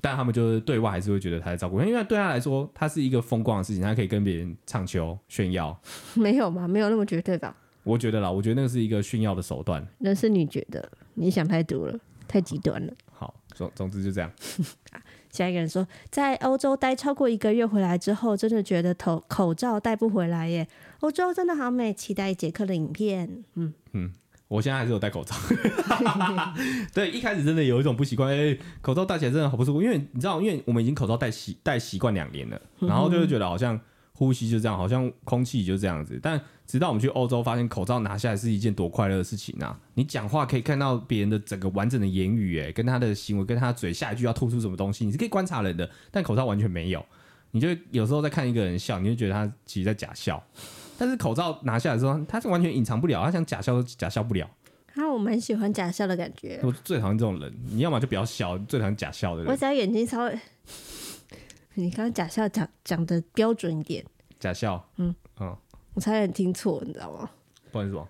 [0.00, 5.78] 但他们就是对外还是会觉得他在照顾，因为对他来说，他是一个风光的事情，他可以跟别人唱秋炫耀。
[6.16, 6.66] 没有嘛？
[6.66, 7.54] 没有那么绝对吧？
[7.84, 9.86] 我觉得啦，我觉得那个是一个炫耀的手段。
[9.98, 12.92] 那是你觉得，你想太多了，太极端了。
[13.12, 14.30] 好，总总之就这样。
[15.38, 20.66] 下一个人说，在欧洲待超过一个月回来之后，真的觉得头口罩戴不回来耶。
[21.00, 23.44] 欧洲真的好美，期待杰克的影片。
[23.54, 24.12] 嗯嗯，
[24.48, 25.36] 我现在还是有戴口罩。
[26.92, 29.80] 对，一开始真的有一种不习惯，欸，口罩戴起来真的好不舒服。
[29.80, 33.80] 因为你知道，因为我们已经口罩戴习戴习惯两年了，然后就会觉得好像。
[34.18, 36.18] 呼吸就这样，好像空气就这样子。
[36.20, 39.78] 但直到我们去欧洲，发现口罩拿下来是一件多快乐的事情啊！
[39.94, 45.88] 你讲话可以看到别人的整个完整的言语，哎，跟他的行为，跟他嘴下一句要吐出什么东西，你是可以观察人的。
[46.10, 47.06] 但口罩完全没有，
[47.52, 50.42] 你就有时候在看一个人笑，你就觉得他其实在假笑。
[50.98, 54.50] 但是口罩拿下来之后，他是完全隐藏不了，他想假笑都假笑不了。
[54.94, 56.58] 啊，我蛮喜欢假笑的感觉。
[56.64, 59.52] 我最讨厌这种人，你要么就比较笑，最讨厌假笑的人。
[59.52, 60.38] 我只要眼睛稍微。
[61.80, 64.04] 你刚刚假笑讲讲的标准一点，
[64.40, 65.14] 假笑，嗯。
[65.40, 65.56] 嗯，
[65.94, 67.30] 我差点听错，你知道吗？
[67.70, 68.08] 不好意思哦，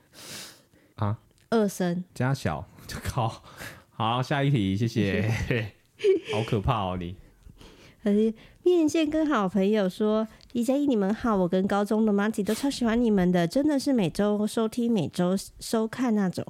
[0.96, 1.18] 啊，
[1.50, 2.02] 二声。
[2.14, 3.42] 加小就靠，
[3.90, 5.30] 好，下一题，谢谢，
[6.32, 7.14] 好可怕哦你。
[8.02, 16.46] 可是面线跟好朋友说，李佳怡你们好，我跟高中的麻吉都超喜欢你们的，真的是每周收听、每周收看那种。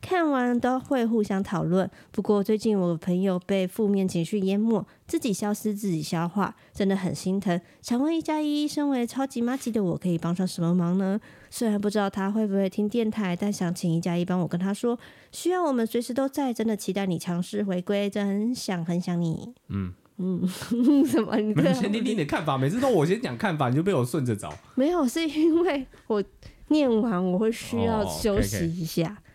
[0.00, 1.88] 看完都会互相讨论。
[2.10, 7.60] 不过最近我朋友被负面情绪淹没，自己消失自己消化，真的很心疼。
[7.82, 11.20] 想问一加一，身为超级妈吉的我，可以帮上什么忙呢？
[11.50, 14.98] 虽然不知道他会不会听电台，但想请一加一帮我跟他说，
[15.32, 19.52] 需要我们随时都在，真的期待你强势回归，真的很想很想你。
[19.68, 19.92] 嗯。
[20.22, 20.46] 嗯，
[21.06, 21.34] 什么？
[21.38, 22.58] 你先听听你的看法。
[22.58, 24.52] 每次都我先讲看法，你就被我顺着找。
[24.74, 26.22] 没有，是因为我
[26.68, 29.02] 念完我会需要休息一下。
[29.04, 29.29] Oh, okay, okay.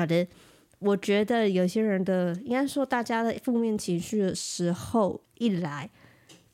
[0.00, 0.26] 好的，
[0.78, 5.90] 我觉得有些人的，应该说大家的负面情绪的时候一来，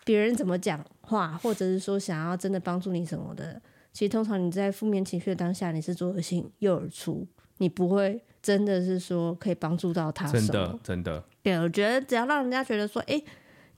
[0.05, 7.25] 别人怎么讲话，或者是说想要真的帮助你什么的，其实通常你在负面情绪的当下，你是左耳进右耳出，
[7.59, 10.27] 你不会真的是说可以帮助到他。
[10.27, 11.23] 真的，真的。
[11.43, 13.25] 对，我觉得只要让人家觉得说，哎、欸。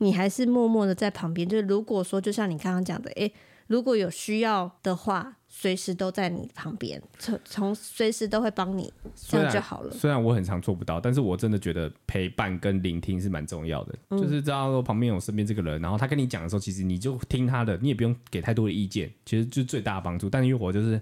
[0.00, 3.28] 你还是默默的在旁边，就是如果说，就像你刚刚讲的，哎，
[3.66, 9.90] 如果有需要的话，随时都在你旁边，从从随时都会帮你，这样就好了。
[9.90, 20.30] 虽然我很常做不到，但是我真的觉得陪伴跟聆听是蛮重要的，嗯、就是知道说旁边有身边这个人，然后他跟你讲的时候，其实你就听他的，你也不用给太多的意见，其实就是最大的帮助。
[20.30, 21.00] 但因为我就是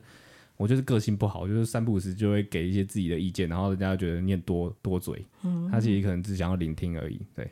[0.56, 7.50] 我就是个性不好，就是三不五时就会给一些自己的意见，然后人家觉得你很多多嘴，嗯，他其实可能只想要聆听而已，对。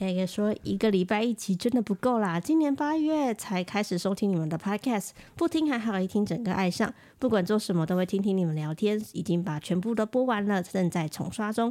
[0.00, 2.40] 下一个说，一个礼拜一集真的不够啦！
[2.40, 6.90] 今年八月才开始收听你们的 podcast，不听还好，一听整个爱上。
[7.18, 11.70] 不管做什么都会听听你们聊天，已经把全部都播完了，正在重刷中。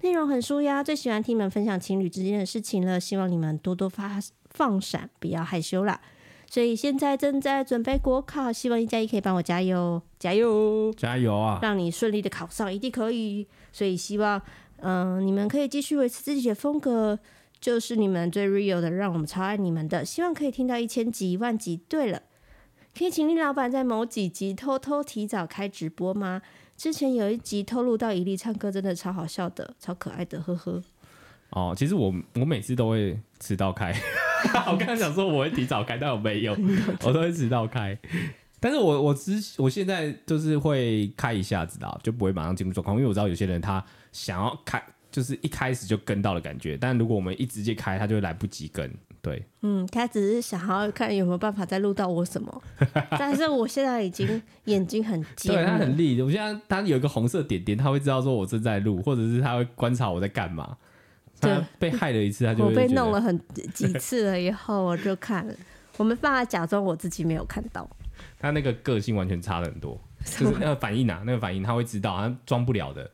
[0.00, 2.98] 内容很舒压，最喜欢听你们分享情侣之间的事情了。
[2.98, 4.18] 希望你们多多发
[4.48, 6.00] 放闪，不要害羞啦。
[6.48, 11.58] 所以现在正在准备国考，希望一加一可以帮我加油，加油，加油啊！
[11.60, 13.46] 让你顺利的考上，一定可以。
[13.70, 14.40] 所以希望，
[14.78, 17.18] 嗯、呃，你们可以继续维持自己的风格。
[17.66, 20.04] 就是你们最 real 的，让我们超爱你们的。
[20.04, 21.80] 希望可以听到一千集、一万集。
[21.88, 22.22] 对了，
[22.96, 26.42] 可以请林老板在某几集偷偷提早开直播吗？
[26.76, 30.80] 之前有一集透露到伊利唱歌，真的超好笑的，超可爱的，呵呵。
[31.50, 33.92] 哦，其实我我每次都会迟到开。
[34.70, 36.56] 我刚刚想说我会提早开，但我没有，
[37.02, 37.98] 我都会迟到开。
[38.60, 44.80] 但是我我之我现在就是会开一下子的，就不会马上进入状况，因为我知道有些人他想要开。
[45.16, 48.92] 就是一开始就跟到的感觉，但如果我们一直接开，他就会来不及跟。
[49.22, 52.62] 对，嗯，他只是想要看有没有办法再录到我什么，
[53.18, 56.20] 但是我现在已经眼睛很尖，对，他很利。
[56.20, 60.76] 我现在他有一个红色点点，他会知道说我正在录，或者是他会观察我在干嘛。
[61.40, 63.40] 他被害了一次，他就会我被弄了很
[63.72, 65.54] 几次了以后，我就看了，
[65.96, 67.88] 我没办法假装我自己没有看到。
[68.38, 69.98] 他那个个性完全差了很多，
[70.38, 73.10] 就是那个反应啊，那个反应他会知道，他装不了的。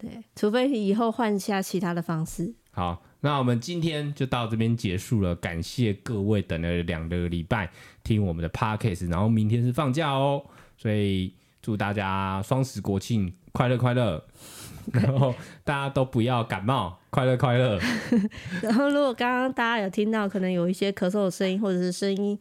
[0.00, 2.54] 对，除非以后换下其他的方式。
[2.72, 5.34] 好，那我们今天就到这边结束了。
[5.36, 7.70] 感谢各位等了两个礼拜
[8.02, 10.42] 听我们的 podcast，然后明天是放假哦，
[10.78, 14.24] 所以祝大家双十国庆快乐快乐，
[14.92, 15.34] 然后
[15.64, 17.78] 大家都不要感冒，快乐快乐。
[18.62, 22.38] 然后如果刚刚大家有听到可能有一些咳嗽的声音或者是声音。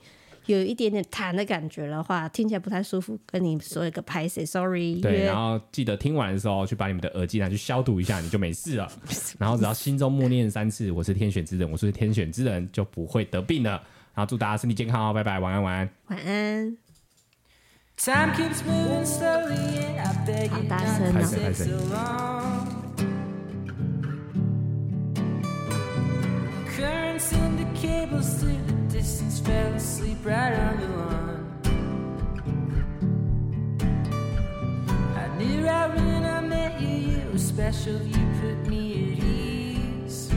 [0.53, 4.99] 有一点点痰的感觉的话，听起来不太舒服，跟你说一个拍谢，sorry。
[4.99, 8.91] 对，然后记得听完的时候去把你们的耳机拿去消毒一下，你就没事了。
[9.37, 13.69] 然后只要心中默念三次“我是天选之人，我是天选之人”，就不会得病了。
[14.15, 16.77] 然后祝大家身体健康哦，拜拜，晚安，晚安，晚安。
[20.49, 21.13] 好大声
[21.91, 22.65] 哦。
[28.99, 31.39] Distance, fell asleep right on the lawn.
[35.15, 40.29] I knew right when I met you, you were special, you put me at ease.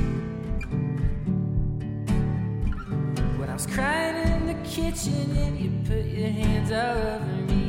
[3.39, 7.62] When I was crying in the kitchen and you put your hands all over me.